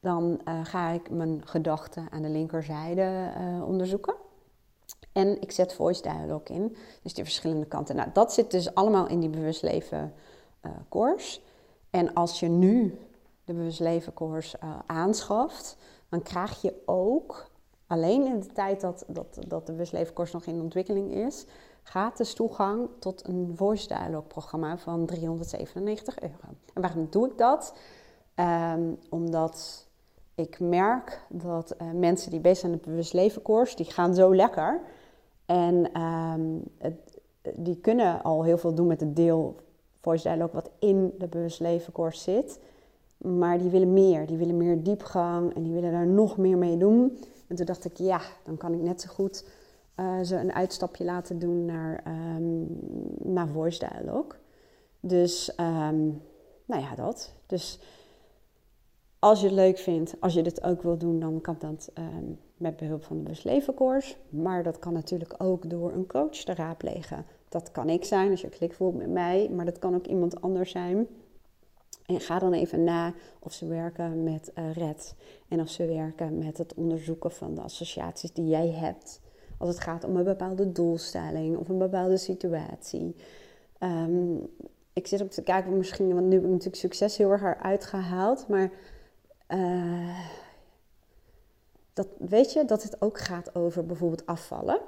dan 0.01 0.41
uh, 0.49 0.65
ga 0.65 0.89
ik 0.89 1.11
mijn 1.11 1.43
gedachten 1.45 2.07
aan 2.11 2.23
de 2.23 2.29
linkerzijde 2.29 3.33
uh, 3.39 3.69
onderzoeken. 3.69 4.15
En 5.13 5.41
ik 5.41 5.53
zet 5.53 5.75
voice 5.75 6.03
dialogue 6.03 6.57
in, 6.57 6.77
dus 7.03 7.15
die 7.15 7.25
verschillende 7.25 7.67
kanten. 7.67 7.97
Nou, 7.97 8.09
dat 8.13 8.33
zit 8.33 8.51
dus 8.51 8.75
allemaal 8.75 9.07
in 9.07 9.21
die 9.21 9.29
bewust 9.29 9.63
leven 9.63 10.13
uh, 10.63 10.71
course. 10.89 11.41
En 11.91 12.15
als 12.15 12.41
je 12.41 12.49
nu 12.49 12.99
de 13.45 13.53
Bewust 13.53 13.81
Leven 13.81 14.15
Course 14.15 14.59
aanschaft, 14.87 15.77
dan 16.09 16.23
krijg 16.23 16.63
je 16.63 16.75
ook, 16.85 17.51
alleen 17.87 18.27
in 18.27 18.41
de 18.41 18.47
tijd 18.47 18.81
dat, 18.81 19.05
dat, 19.09 19.39
dat 19.49 19.67
de 19.67 19.73
Bewust 19.73 19.93
Leven 19.93 20.15
Course 20.15 20.35
nog 20.35 20.47
in 20.47 20.61
ontwikkeling 20.61 21.15
is, 21.15 21.47
gratis 21.83 22.35
toegang 22.35 22.89
tot 22.99 23.29
een 23.29 23.53
voice 23.55 23.89
dialogue 23.89 24.29
programma 24.29 24.79
van 24.79 25.07
397 25.07 26.21
euro. 26.21 26.35
En 26.75 26.83
waarom 26.83 27.07
doe 27.11 27.27
ik 27.27 27.39
dat? 27.39 27.75
Um, 28.35 28.99
omdat 29.11 29.87
ik 30.35 30.61
merk 30.61 31.21
dat 31.29 31.75
uh, 31.83 31.91
mensen 31.93 32.31
die 32.31 32.41
bezig 32.41 32.59
zijn 32.59 32.73
met 32.73 32.85
de 32.85 32.91
Bewust 32.91 33.77
die 33.77 33.87
gaan 33.87 34.15
zo 34.15 34.35
lekker. 34.35 34.81
En 35.47 35.91
het, 36.79 37.19
die 37.55 37.77
kunnen 37.77 38.23
al 38.23 38.45
heel 38.45 38.59
veel 38.59 38.75
doen 38.75 38.87
met 38.87 39.01
het 39.01 39.17
deel 39.17 39.57
voice 40.01 40.23
dialogue 40.23 40.55
wat 40.55 40.71
in 40.79 41.15
de 41.19 41.27
Bewust 41.27 41.63
zit. 42.11 42.61
Maar 43.17 43.59
die 43.59 43.71
willen 43.71 43.93
meer, 43.93 44.27
die 44.27 44.37
willen 44.37 44.57
meer 44.57 44.83
diepgang 44.83 45.55
en 45.55 45.63
die 45.63 45.73
willen 45.73 45.93
daar 45.93 46.07
nog 46.07 46.37
meer 46.37 46.59
mee 46.59 46.77
doen. 46.77 47.19
En 47.49 47.57
toen 47.57 47.67
dacht 47.67 47.85
ik, 47.85 47.97
ja, 47.97 48.21
dan 48.45 48.57
kan 48.57 48.73
ik 48.73 48.81
net 48.81 49.01
zo 49.01 49.09
goed 49.09 49.49
uh, 49.97 50.21
ze 50.23 50.37
een 50.37 50.53
uitstapje 50.53 51.05
laten 51.05 51.39
doen 51.39 51.65
naar, 51.65 52.03
naar 53.19 53.49
voice 53.49 53.79
dialogue. 53.79 54.39
Dus, 55.01 55.53
um, 55.61 56.23
nou 56.65 56.83
ja, 56.83 56.95
dat. 56.95 57.35
Dus 57.47 57.81
als 59.19 59.41
je 59.41 59.47
het 59.47 59.55
leuk 59.55 59.79
vindt, 59.79 60.15
als 60.21 60.35
je 60.35 60.43
dit 60.43 60.63
ook 60.63 60.83
wil 60.83 60.99
doen, 60.99 61.21
dan 61.21 61.41
kan 61.41 61.57
dat 61.59 61.91
um, 61.99 62.39
met 62.57 62.77
behulp 62.77 63.05
van 63.05 63.17
de 63.17 63.23
Beslevenkoers. 63.23 64.17
Maar 64.29 64.63
dat 64.63 64.79
kan 64.79 64.93
natuurlijk 64.93 65.35
ook 65.39 65.71
door 65.71 65.93
een 65.93 66.07
coach 66.07 66.37
te 66.37 66.55
raadplegen. 66.55 67.25
Dat 67.49 67.71
kan 67.71 67.89
ik 67.89 68.05
zijn 68.05 68.31
als 68.31 68.41
je 68.41 68.49
klik 68.49 68.73
voelt 68.73 68.97
met 68.97 69.11
mij, 69.11 69.51
maar 69.51 69.65
dat 69.65 69.79
kan 69.79 69.95
ook 69.95 70.07
iemand 70.07 70.41
anders 70.41 70.71
zijn. 70.71 71.07
En 72.07 72.21
ga 72.21 72.39
dan 72.39 72.53
even 72.53 72.85
na 72.85 73.13
of 73.39 73.53
ze 73.53 73.67
werken 73.67 74.23
met 74.23 74.53
uh, 74.55 74.73
RED 74.73 75.15
en 75.49 75.61
of 75.61 75.69
ze 75.69 75.87
werken 75.87 76.39
met 76.39 76.59
het 76.59 76.75
onderzoeken 76.75 77.31
van 77.33 77.55
de 77.55 77.61
associaties 77.61 78.33
die 78.33 78.47
jij 78.47 78.69
hebt. 78.69 79.21
Als 79.59 79.69
het 79.69 79.81
gaat 79.81 80.05
om 80.05 80.17
een 80.17 80.25
bepaalde 80.25 80.73
doelstelling 80.73 81.57
of 81.57 81.69
een 81.69 81.79
bepaalde 81.79 82.17
situatie. 82.17 83.17
Um, 83.81 84.49
ik 84.93 85.07
zit 85.07 85.23
ook 85.23 85.31
te 85.31 85.43
kijken, 85.43 85.77
misschien, 85.77 86.15
want 86.15 86.27
nu 86.27 86.35
heb 86.35 86.45
ik 86.45 86.51
natuurlijk 86.51 86.77
succes 86.77 87.17
heel 87.17 87.31
erg 87.31 87.59
uitgehaald, 87.63 88.49
maar 88.49 88.71
uh, 89.49 90.19
dat, 91.93 92.09
weet 92.19 92.53
je 92.53 92.65
dat 92.65 92.83
het 92.83 93.03
ook 93.03 93.19
gaat 93.19 93.55
over 93.55 93.87
bijvoorbeeld 93.87 94.27
afvallen. 94.27 94.81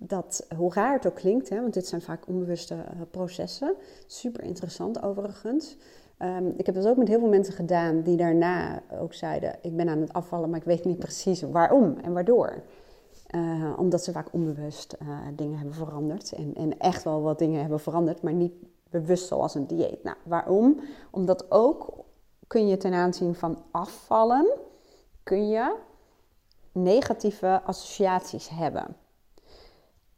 Dat, 0.00 0.46
hoe 0.56 0.72
raar 0.72 0.92
het 0.92 1.06
ook 1.06 1.14
klinkt, 1.14 1.48
hè, 1.48 1.60
want 1.60 1.74
dit 1.74 1.86
zijn 1.86 2.02
vaak 2.02 2.28
onbewuste 2.28 2.74
uh, 2.74 3.00
processen. 3.10 3.74
Super 4.06 4.42
interessant 4.42 5.02
overigens. 5.02 5.76
Um, 6.18 6.54
ik 6.56 6.66
heb 6.66 6.74
dat 6.74 6.86
ook 6.86 6.96
met 6.96 7.08
heel 7.08 7.18
veel 7.18 7.28
mensen 7.28 7.54
gedaan 7.54 8.02
die 8.02 8.16
daarna 8.16 8.82
ook 9.00 9.14
zeiden: 9.14 9.58
Ik 9.62 9.76
ben 9.76 9.88
aan 9.88 10.00
het 10.00 10.12
afvallen, 10.12 10.50
maar 10.50 10.58
ik 10.58 10.64
weet 10.64 10.84
niet 10.84 10.98
precies 10.98 11.42
waarom 11.42 11.96
en 12.02 12.12
waardoor. 12.12 12.62
Uh, 13.34 13.72
omdat 13.76 14.04
ze 14.04 14.12
vaak 14.12 14.32
onbewust 14.32 14.96
uh, 15.02 15.08
dingen 15.36 15.56
hebben 15.56 15.74
veranderd. 15.74 16.32
En, 16.32 16.54
en 16.54 16.78
echt 16.78 17.02
wel 17.02 17.22
wat 17.22 17.38
dingen 17.38 17.60
hebben 17.60 17.80
veranderd, 17.80 18.22
maar 18.22 18.32
niet 18.32 18.52
bewust 18.90 19.26
zoals 19.26 19.54
een 19.54 19.66
dieet. 19.66 20.02
Nou, 20.02 20.16
waarom? 20.22 20.80
Omdat 21.10 21.50
ook 21.50 22.04
kun 22.46 22.68
je 22.68 22.76
ten 22.76 22.92
aanzien 22.92 23.34
van 23.34 23.62
afvallen, 23.70 24.46
kun 25.22 25.48
je 25.48 25.76
negatieve 26.72 27.60
associaties 27.64 28.48
hebben. 28.48 28.96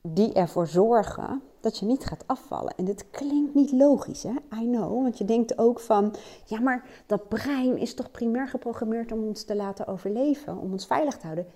Die 0.03 0.33
ervoor 0.33 0.67
zorgen 0.67 1.43
dat 1.61 1.79
je 1.79 1.87
niet 1.87 2.05
gaat 2.05 2.27
afvallen. 2.27 2.75
En 2.77 2.85
dit 2.85 3.11
klinkt 3.11 3.55
niet 3.55 3.73
logisch, 3.73 4.23
hè? 4.23 4.33
I 4.63 4.65
know. 4.65 5.03
Want 5.03 5.19
je 5.19 5.25
denkt 5.25 5.59
ook 5.59 5.81
van, 5.81 6.15
ja, 6.45 6.61
maar 6.61 7.03
dat 7.07 7.29
brein 7.29 7.79
is 7.79 7.95
toch 7.95 8.11
primair 8.11 8.49
geprogrammeerd 8.49 9.13
om 9.13 9.25
ons 9.25 9.45
te 9.45 9.57
laten 9.57 9.87
overleven, 9.87 10.59
om 10.59 10.73
ons 10.73 10.87
veilig 10.87 11.17
te 11.17 11.25
houden. 11.27 11.47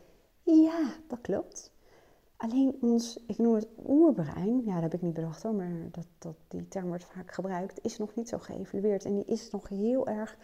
Ja, 0.43 0.93
dat 1.09 1.21
klopt. 1.21 1.73
Alleen 2.37 2.77
ons, 2.81 3.25
ik 3.27 3.39
noem 3.39 3.55
het 3.55 3.69
oerbrein, 3.87 4.63
ja, 4.65 4.73
dat 4.73 4.83
heb 4.83 4.95
ik 4.95 5.03
niet 5.03 5.15
bedacht 5.15 5.43
hoor, 5.43 5.55
maar 5.55 5.89
dat, 5.91 6.07
dat, 6.19 6.35
die 6.49 6.69
term 6.69 6.87
wordt 6.87 7.05
vaak 7.05 7.33
gebruikt, 7.33 7.79
is 7.83 7.99
nog 7.99 8.15
niet 8.15 8.29
zo 8.29 8.39
geëvalueerd. 8.39 9.05
En 9.05 9.15
die 9.15 9.25
is 9.25 9.51
nog 9.51 9.69
heel 9.69 10.07
erg 10.07 10.37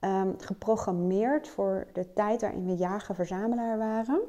um, 0.00 0.34
geprogrammeerd 0.38 1.48
voor 1.48 1.86
de 1.92 2.12
tijd 2.12 2.40
waarin 2.40 2.66
we 2.66 2.74
jager-verzamelaar 2.74 3.78
waren. 3.78 4.20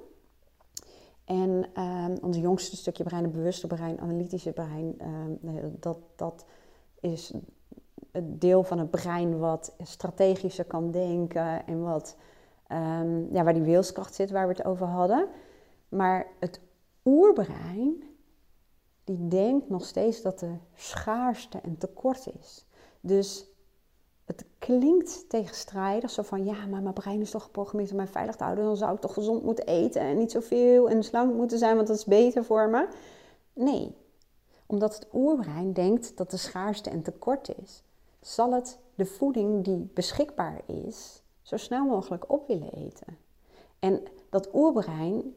En 1.26 1.66
um, 1.78 2.18
ons 2.22 2.38
jongste 2.38 2.76
stukje 2.76 3.04
brein, 3.04 3.24
het 3.24 3.32
bewuste 3.32 3.68
brein, 3.68 4.00
analytische 4.00 4.52
brein, 4.52 4.96
um, 5.02 5.40
dat, 5.80 5.98
dat 6.16 6.46
is 7.00 7.34
het 8.12 8.42
deel 8.42 8.64
van 8.64 8.80
het 8.80 8.90
brein 8.90 9.40
wat 9.40 9.76
strategischer 9.84 10.66
kan 10.66 10.92
denken 10.92 11.66
en 11.68 11.82
wat, 11.82 12.18
ja, 13.32 13.44
waar 13.44 13.54
die 13.54 13.62
wilskracht 13.62 14.16
zit, 14.16 14.32
waar 14.32 14.48
we 14.48 14.54
het 14.54 14.66
over 14.66 14.88
hadden. 14.88 15.28
Maar 15.90 16.28
het 16.40 16.60
oerbrein, 17.06 18.04
die 19.04 19.28
denkt 19.28 19.70
nog 19.70 19.86
steeds 19.86 20.22
dat 20.22 20.42
er 20.42 20.60
schaarste 20.74 21.60
en 21.64 21.78
tekort 21.78 22.28
is. 22.40 22.66
Dus 23.02 23.46
het 24.26 24.46
klinkt 24.60 25.30
tegenstrijdig, 25.30 26.10
zo 26.10 26.22
van 26.22 26.46
ja, 26.46 26.66
maar 26.66 26.82
mijn 26.82 26.94
brein 26.94 27.22
is 27.22 27.32
toch 27.32 27.44
geprogrammeerd 27.44 27.92
om 27.92 27.98
mij 27.98 28.08
veilig 28.08 28.36
te 28.36 28.44
houden. 28.44 28.66
Dan 28.66 28.78
zou 28.78 28.94
ik 28.94 29.02
toch 29.02 29.14
gezond 29.14 29.44
moeten 29.44 29.66
eten 29.66 30.02
en 30.02 30.18
niet 30.18 30.32
zoveel 30.32 30.90
en 30.90 31.04
slank 31.04 31.34
moeten 31.34 31.58
zijn, 31.58 31.76
want 31.76 31.88
dat 31.88 31.98
is 31.98 32.06
beter 32.06 32.46
voor 32.46 32.70
me. 32.70 32.88
Nee, 33.54 33.96
omdat 34.66 34.96
het 34.96 35.08
oerbrein 35.14 35.74
denkt 35.74 36.18
dat 36.18 36.32
er 36.32 36.40
schaarste 36.40 36.90
en 36.90 37.02
tekort 37.02 37.50
is, 37.64 37.84
zal 38.22 38.54
het 38.54 38.80
de 38.96 39.06
voeding 39.06 39.64
die 39.64 39.90
beschikbaar 39.94 40.62
is, 40.66 41.24
zo 41.42 41.58
snel 41.58 41.86
mogelijk 41.86 42.32
op 42.32 42.48
willen 42.48 42.74
eten. 42.74 43.18
En 43.80 44.04
dat 44.30 44.50
oerbrein, 44.54 45.36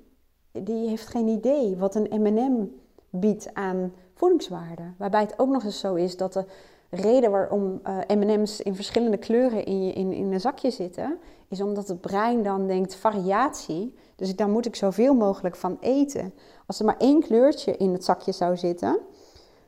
die 0.52 0.88
heeft 0.88 1.06
geen 1.06 1.28
idee 1.28 1.76
wat 1.76 1.94
een 1.94 2.22
M&M 2.22 2.68
biedt 3.10 3.54
aan 3.54 3.92
voedingswaarde. 4.14 4.92
Waarbij 4.96 5.20
het 5.20 5.38
ook 5.38 5.48
nog 5.48 5.64
eens 5.64 5.80
zo 5.80 5.94
is 5.94 6.16
dat 6.16 6.32
de 6.32 6.44
reden 6.90 7.30
waarom 7.30 7.80
uh, 7.86 8.16
M&M's 8.16 8.60
in 8.60 8.74
verschillende 8.74 9.16
kleuren 9.16 9.64
in, 9.64 9.84
je, 9.84 9.92
in, 9.92 10.12
in 10.12 10.32
een 10.32 10.40
zakje 10.40 10.70
zitten, 10.70 11.18
is 11.48 11.60
omdat 11.60 11.88
het 11.88 12.00
brein 12.00 12.42
dan 12.42 12.66
denkt 12.66 12.94
variatie. 12.94 13.94
Dus 14.16 14.36
daar 14.36 14.48
moet 14.48 14.66
ik 14.66 14.76
zoveel 14.76 15.14
mogelijk 15.14 15.56
van 15.56 15.76
eten. 15.80 16.34
Als 16.66 16.78
er 16.78 16.84
maar 16.84 16.96
één 16.96 17.20
kleurtje 17.20 17.76
in 17.76 17.92
het 17.92 18.04
zakje 18.04 18.32
zou 18.32 18.56
zitten, 18.56 19.00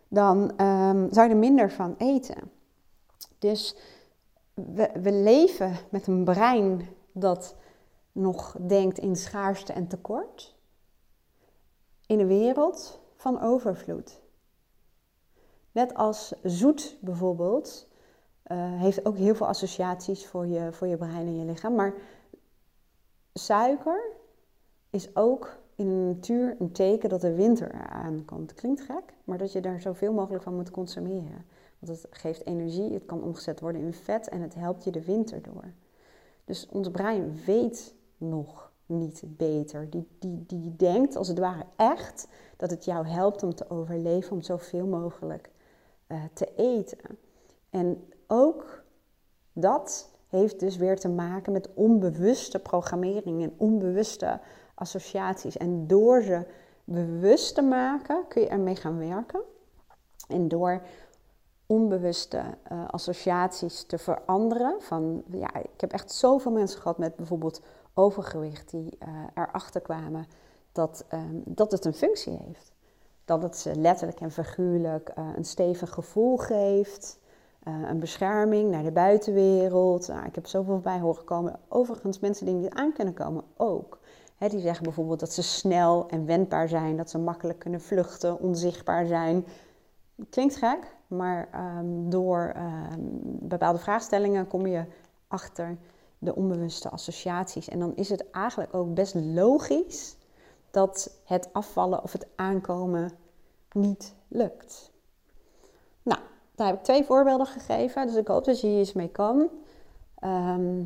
dan 0.08 0.38
um, 0.38 1.08
zou 1.10 1.28
je 1.28 1.34
er 1.34 1.36
minder 1.36 1.70
van 1.70 1.94
eten. 1.98 2.50
Dus 3.38 3.76
we, 4.54 4.90
we 5.02 5.12
leven 5.12 5.76
met 5.90 6.06
een 6.06 6.24
brein 6.24 6.88
dat 7.12 7.54
nog 8.12 8.56
denkt 8.66 8.98
in 8.98 9.16
schaarste 9.16 9.72
en 9.72 9.86
tekort. 9.86 10.54
In 12.06 12.20
een 12.20 12.26
wereld 12.26 13.00
van 13.16 13.40
overvloed. 13.40 14.20
Net 15.72 15.94
als 15.94 16.32
zoet 16.42 16.96
bijvoorbeeld, 17.00 17.88
uh, 18.46 18.80
heeft 18.80 19.06
ook 19.06 19.16
heel 19.16 19.34
veel 19.34 19.46
associaties 19.46 20.26
voor 20.26 20.46
je, 20.46 20.72
voor 20.72 20.86
je 20.86 20.96
brein 20.96 21.26
en 21.26 21.38
je 21.38 21.44
lichaam. 21.44 21.74
Maar 21.74 21.94
suiker 23.34 24.12
is 24.90 25.16
ook 25.16 25.58
in 25.74 25.88
de 25.88 26.14
natuur 26.14 26.56
een 26.58 26.72
teken 26.72 27.08
dat 27.08 27.20
de 27.20 27.34
winter 27.34 27.74
eraan 27.74 28.24
komt. 28.24 28.54
Klinkt 28.54 28.80
gek, 28.80 29.14
maar 29.24 29.38
dat 29.38 29.52
je 29.52 29.60
daar 29.60 29.80
zoveel 29.80 30.12
mogelijk 30.12 30.42
van 30.42 30.54
moet 30.54 30.70
consumeren. 30.70 31.44
Want 31.78 32.02
het 32.02 32.06
geeft 32.10 32.46
energie, 32.46 32.92
het 32.92 33.06
kan 33.06 33.22
omgezet 33.22 33.60
worden 33.60 33.80
in 33.80 33.92
vet 33.92 34.28
en 34.28 34.40
het 34.40 34.54
helpt 34.54 34.84
je 34.84 34.90
de 34.90 35.04
winter 35.04 35.42
door. 35.42 35.72
Dus 36.44 36.66
ons 36.68 36.90
brein 36.90 37.40
weet 37.46 37.94
nog 38.16 38.72
niet 38.86 39.22
beter. 39.26 39.90
Die, 39.90 40.06
die, 40.18 40.44
die 40.46 40.76
denkt 40.76 41.16
als 41.16 41.28
het 41.28 41.38
ware 41.38 41.64
echt 41.76 42.28
dat 42.56 42.70
het 42.70 42.84
jou 42.84 43.06
helpt 43.06 43.42
om 43.42 43.54
te 43.54 43.70
overleven, 43.70 44.32
om 44.32 44.42
zoveel 44.42 44.86
mogelijk 44.86 45.50
uh, 46.12 46.22
te 46.32 46.54
eten. 46.56 47.18
En 47.70 48.08
ook 48.26 48.82
dat 49.52 50.10
heeft 50.28 50.60
dus 50.60 50.76
weer 50.76 50.98
te 50.98 51.08
maken 51.08 51.52
met 51.52 51.74
onbewuste 51.74 52.58
programmering 52.58 53.42
en 53.42 53.54
onbewuste 53.56 54.40
associaties. 54.74 55.56
En 55.56 55.86
door 55.86 56.22
ze 56.22 56.46
bewust 56.84 57.54
te 57.54 57.62
maken, 57.62 58.24
kun 58.28 58.42
je 58.42 58.48
ermee 58.48 58.76
gaan 58.76 58.98
werken. 58.98 59.40
En 60.28 60.48
door 60.48 60.82
onbewuste 61.66 62.42
uh, 62.72 62.88
associaties 62.88 63.82
te 63.82 63.98
veranderen. 63.98 64.82
Van, 64.82 65.22
ja, 65.30 65.54
ik 65.54 65.80
heb 65.80 65.92
echt 65.92 66.12
zoveel 66.12 66.52
mensen 66.52 66.80
gehad 66.80 66.98
met 66.98 67.16
bijvoorbeeld 67.16 67.62
overgewicht 67.94 68.70
die 68.70 68.98
uh, 69.08 69.24
erachter 69.34 69.80
kwamen 69.80 70.26
dat, 70.72 71.04
um, 71.12 71.42
dat 71.44 71.72
het 71.72 71.84
een 71.84 71.94
functie 71.94 72.36
heeft 72.46 72.69
dat 73.30 73.42
het 73.42 73.56
ze 73.56 73.74
letterlijk 73.74 74.20
en 74.20 74.30
figuurlijk 74.30 75.10
uh, 75.18 75.24
een 75.36 75.44
stevig 75.44 75.90
gevoel 75.90 76.36
geeft. 76.36 77.18
Uh, 77.68 77.74
een 77.88 77.98
bescherming 77.98 78.70
naar 78.70 78.82
de 78.82 78.90
buitenwereld. 78.90 80.08
Nou, 80.08 80.26
ik 80.26 80.34
heb 80.34 80.46
zoveel 80.46 80.78
bij 80.78 80.98
horen 80.98 81.24
komen. 81.24 81.58
Overigens, 81.68 82.18
mensen 82.18 82.46
die 82.46 82.54
niet 82.54 82.74
aan 82.74 82.92
kunnen 82.92 83.14
komen 83.14 83.44
ook. 83.56 83.98
die 84.38 84.60
zeggen 84.60 84.84
bijvoorbeeld 84.84 85.20
dat 85.20 85.32
ze 85.32 85.42
snel 85.42 86.08
en 86.08 86.26
wendbaar 86.26 86.68
zijn, 86.68 86.96
dat 86.96 87.10
ze 87.10 87.18
makkelijk 87.18 87.58
kunnen 87.58 87.80
vluchten, 87.80 88.40
onzichtbaar 88.40 89.06
zijn. 89.06 89.44
Klinkt 90.30 90.56
gek, 90.56 90.96
maar 91.06 91.48
um, 91.78 92.10
door 92.10 92.54
um, 92.56 93.20
bepaalde 93.22 93.78
vraagstellingen 93.78 94.46
kom 94.46 94.66
je 94.66 94.84
achter 95.28 95.76
de 96.18 96.34
onbewuste 96.34 96.88
associaties. 96.88 97.68
En 97.68 97.78
dan 97.78 97.96
is 97.96 98.08
het 98.08 98.30
eigenlijk 98.30 98.74
ook 98.74 98.94
best 98.94 99.14
logisch 99.14 100.16
dat 100.70 101.20
het 101.24 101.48
afvallen 101.52 102.02
of 102.02 102.12
het 102.12 102.26
aankomen 102.36 103.10
niet 103.72 104.14
lukt. 104.28 104.90
Nou, 106.02 106.20
daar 106.54 106.66
heb 106.66 106.76
ik 106.76 106.82
twee 106.82 107.04
voorbeelden 107.04 107.46
gegeven, 107.46 108.06
dus 108.06 108.16
ik 108.16 108.28
hoop 108.28 108.44
dat 108.44 108.60
je 108.60 108.66
hier 108.66 108.80
iets 108.80 108.92
mee 108.92 109.08
kan. 109.08 109.48
Ehm, 110.18 110.82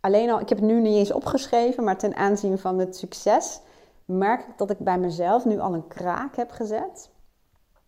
alleen 0.00 0.30
al, 0.30 0.40
ik 0.40 0.48
heb 0.48 0.58
het 0.58 0.66
nu 0.66 0.80
niet 0.80 0.96
eens 0.96 1.12
opgeschreven, 1.12 1.84
maar 1.84 1.98
ten 1.98 2.14
aanzien 2.14 2.58
van 2.58 2.78
het 2.78 2.96
succes 2.96 3.60
merk 4.04 4.40
ik 4.40 4.58
dat 4.58 4.70
ik 4.70 4.78
bij 4.78 4.98
mezelf 4.98 5.44
nu 5.44 5.58
al 5.58 5.74
een 5.74 5.88
kraak 5.88 6.36
heb 6.36 6.50
gezet. 6.50 7.10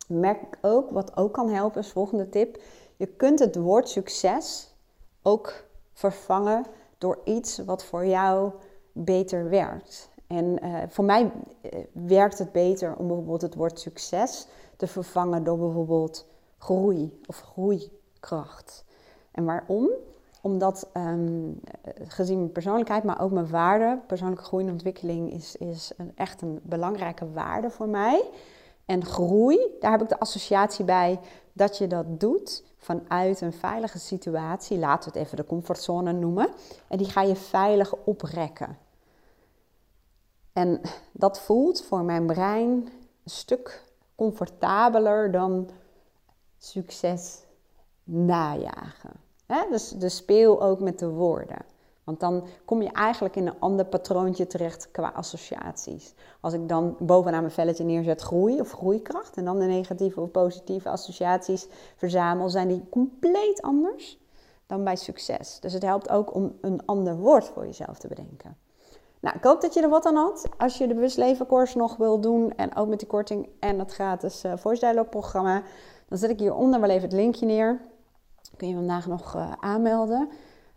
Merk 0.07 0.41
ik 0.41 0.57
ook, 0.61 0.89
wat 0.89 1.17
ook 1.17 1.33
kan 1.33 1.49
helpen, 1.49 1.81
is 1.81 1.91
volgende 1.91 2.29
tip. 2.29 2.61
Je 2.95 3.07
kunt 3.07 3.39
het 3.39 3.55
woord 3.55 3.89
succes 3.89 4.73
ook 5.21 5.63
vervangen 5.93 6.65
door 6.97 7.19
iets 7.23 7.57
wat 7.57 7.83
voor 7.83 8.05
jou 8.05 8.51
beter 8.91 9.49
werkt. 9.49 10.09
En 10.29 10.65
uh, 10.65 10.77
voor 10.87 11.05
mij 11.05 11.23
uh, 11.23 11.79
werkt 11.91 12.37
het 12.37 12.51
beter 12.51 12.95
om 12.95 13.07
bijvoorbeeld 13.07 13.41
het 13.41 13.55
woord 13.55 13.79
succes 13.79 14.47
te 14.75 14.87
vervangen 14.87 15.43
door 15.43 15.57
bijvoorbeeld 15.57 16.25
groei 16.57 17.19
of 17.25 17.41
groeikracht. 17.41 18.85
En 19.31 19.45
waarom? 19.45 19.89
Omdat 20.41 20.89
um, 20.93 21.59
gezien 22.07 22.37
mijn 22.37 22.51
persoonlijkheid, 22.51 23.03
maar 23.03 23.21
ook 23.21 23.31
mijn 23.31 23.49
waarde, 23.49 23.99
persoonlijke 24.07 24.43
groei 24.43 24.65
en 24.65 24.71
ontwikkeling 24.71 25.33
is, 25.33 25.55
is 25.55 25.91
een, 25.97 26.11
echt 26.15 26.41
een 26.41 26.59
belangrijke 26.63 27.31
waarde 27.31 27.69
voor 27.69 27.87
mij. 27.87 28.29
En 28.85 29.05
groei, 29.05 29.59
daar 29.79 29.91
heb 29.91 30.01
ik 30.01 30.09
de 30.09 30.19
associatie 30.19 30.85
bij 30.85 31.19
dat 31.53 31.77
je 31.77 31.87
dat 31.87 32.19
doet 32.19 32.63
vanuit 32.77 33.41
een 33.41 33.53
veilige 33.53 33.99
situatie. 33.99 34.77
Laten 34.77 35.11
we 35.11 35.17
het 35.17 35.27
even 35.27 35.37
de 35.37 35.45
comfortzone 35.45 36.11
noemen. 36.11 36.49
En 36.87 36.97
die 36.97 37.09
ga 37.09 37.21
je 37.21 37.35
veilig 37.35 37.95
oprekken. 37.95 38.77
En 40.59 40.81
dat 41.11 41.39
voelt 41.39 41.81
voor 41.81 42.03
mijn 42.03 42.25
brein 42.25 42.69
een 43.23 43.31
stuk 43.31 43.83
comfortabeler 44.15 45.31
dan 45.31 45.69
succes 46.57 47.43
najagen. 48.03 49.11
Dus, 49.69 49.89
dus 49.89 50.15
speel 50.15 50.61
ook 50.61 50.79
met 50.79 50.99
de 50.99 51.09
woorden. 51.09 51.65
Want 52.03 52.19
dan 52.19 52.47
kom 52.65 52.81
je 52.81 52.91
eigenlijk 52.91 53.35
in 53.35 53.47
een 53.47 53.59
ander 53.59 53.85
patroontje 53.85 54.47
terecht 54.47 54.91
qua 54.91 55.11
associaties. 55.15 56.13
Als 56.39 56.53
ik 56.53 56.69
dan 56.69 56.95
bovenaan 56.99 57.41
mijn 57.41 57.53
velletje 57.53 57.83
neerzet 57.83 58.21
groei 58.21 58.59
of 58.59 58.71
groeikracht 58.71 59.37
en 59.37 59.45
dan 59.45 59.59
de 59.59 59.65
negatieve 59.65 60.21
of 60.21 60.31
positieve 60.31 60.89
associaties 60.89 61.67
verzamel, 61.95 62.49
zijn 62.49 62.67
die 62.67 62.89
compleet 62.89 63.61
anders 63.61 64.19
dan 64.65 64.83
bij 64.83 64.95
succes. 64.95 65.59
Dus 65.59 65.73
het 65.73 65.83
helpt 65.83 66.09
ook 66.09 66.33
om 66.33 66.57
een 66.61 66.85
ander 66.85 67.17
woord 67.17 67.45
voor 67.45 67.65
jezelf 67.65 67.99
te 67.99 68.07
bedenken. 68.07 68.57
Nou, 69.19 69.35
ik 69.35 69.43
hoop 69.43 69.61
dat 69.61 69.73
je 69.73 69.81
er 69.81 69.89
wat 69.89 70.05
aan 70.05 70.15
had. 70.15 70.49
Als 70.57 70.77
je 70.77 70.87
de 70.87 70.93
Bewust 70.93 71.75
nog 71.75 71.95
wil 71.95 72.19
doen 72.19 72.55
en 72.55 72.75
ook 72.75 72.87
met 72.87 72.99
die 72.99 73.07
korting 73.07 73.49
en 73.59 73.79
het 73.79 73.91
gratis 73.91 74.45
uh, 74.45 74.53
Voice 74.55 75.05
programma, 75.09 75.63
dan 76.07 76.17
zet 76.17 76.29
ik 76.29 76.39
hieronder 76.39 76.79
wel 76.79 76.89
even 76.89 77.01
het 77.01 77.13
linkje 77.13 77.45
neer. 77.45 77.81
Kun 78.57 78.67
je 78.67 78.75
vandaag 78.75 79.07
nog 79.07 79.35
uh, 79.35 79.51
aanmelden. 79.59 80.29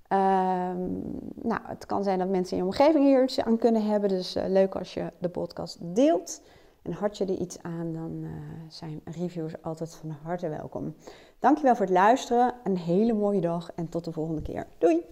Ehm, 0.09 0.91
nou, 1.35 1.61
het 1.63 1.87
kan 1.87 2.03
zijn 2.03 2.19
dat 2.19 2.29
mensen 2.29 2.57
in 2.57 2.63
je 2.63 2.69
omgeving 2.69 3.05
hier 3.05 3.23
iets 3.23 3.41
aan 3.41 3.59
kunnen 3.59 3.85
hebben. 3.85 4.09
Dus 4.09 4.37
uh, 4.37 4.45
leuk 4.47 4.75
als 4.75 4.95
je 4.95 5.13
de 5.19 5.29
podcast 5.29 5.79
deelt. 5.81 6.43
En 6.83 6.93
had 6.93 7.19
je 7.19 7.25
er 7.25 7.39
iets 7.39 7.63
aan, 7.63 7.93
dan 7.93 8.27
zijn 8.69 9.01
reviews 9.05 9.63
altijd 9.63 9.95
van 9.95 10.17
harte 10.23 10.49
welkom. 10.49 10.95
Dankjewel 11.39 11.77
voor 11.77 11.87
het 11.87 11.95
luisteren. 11.95 12.55
Een 12.65 12.79
hele 12.79 13.13
mooie 13.13 13.41
dag 13.41 13.71
en 13.75 13.89
tot 13.89 14.05
de 14.05 14.13
volgende 14.13 14.43
keer. 14.43 14.67
Doei! 14.79 15.05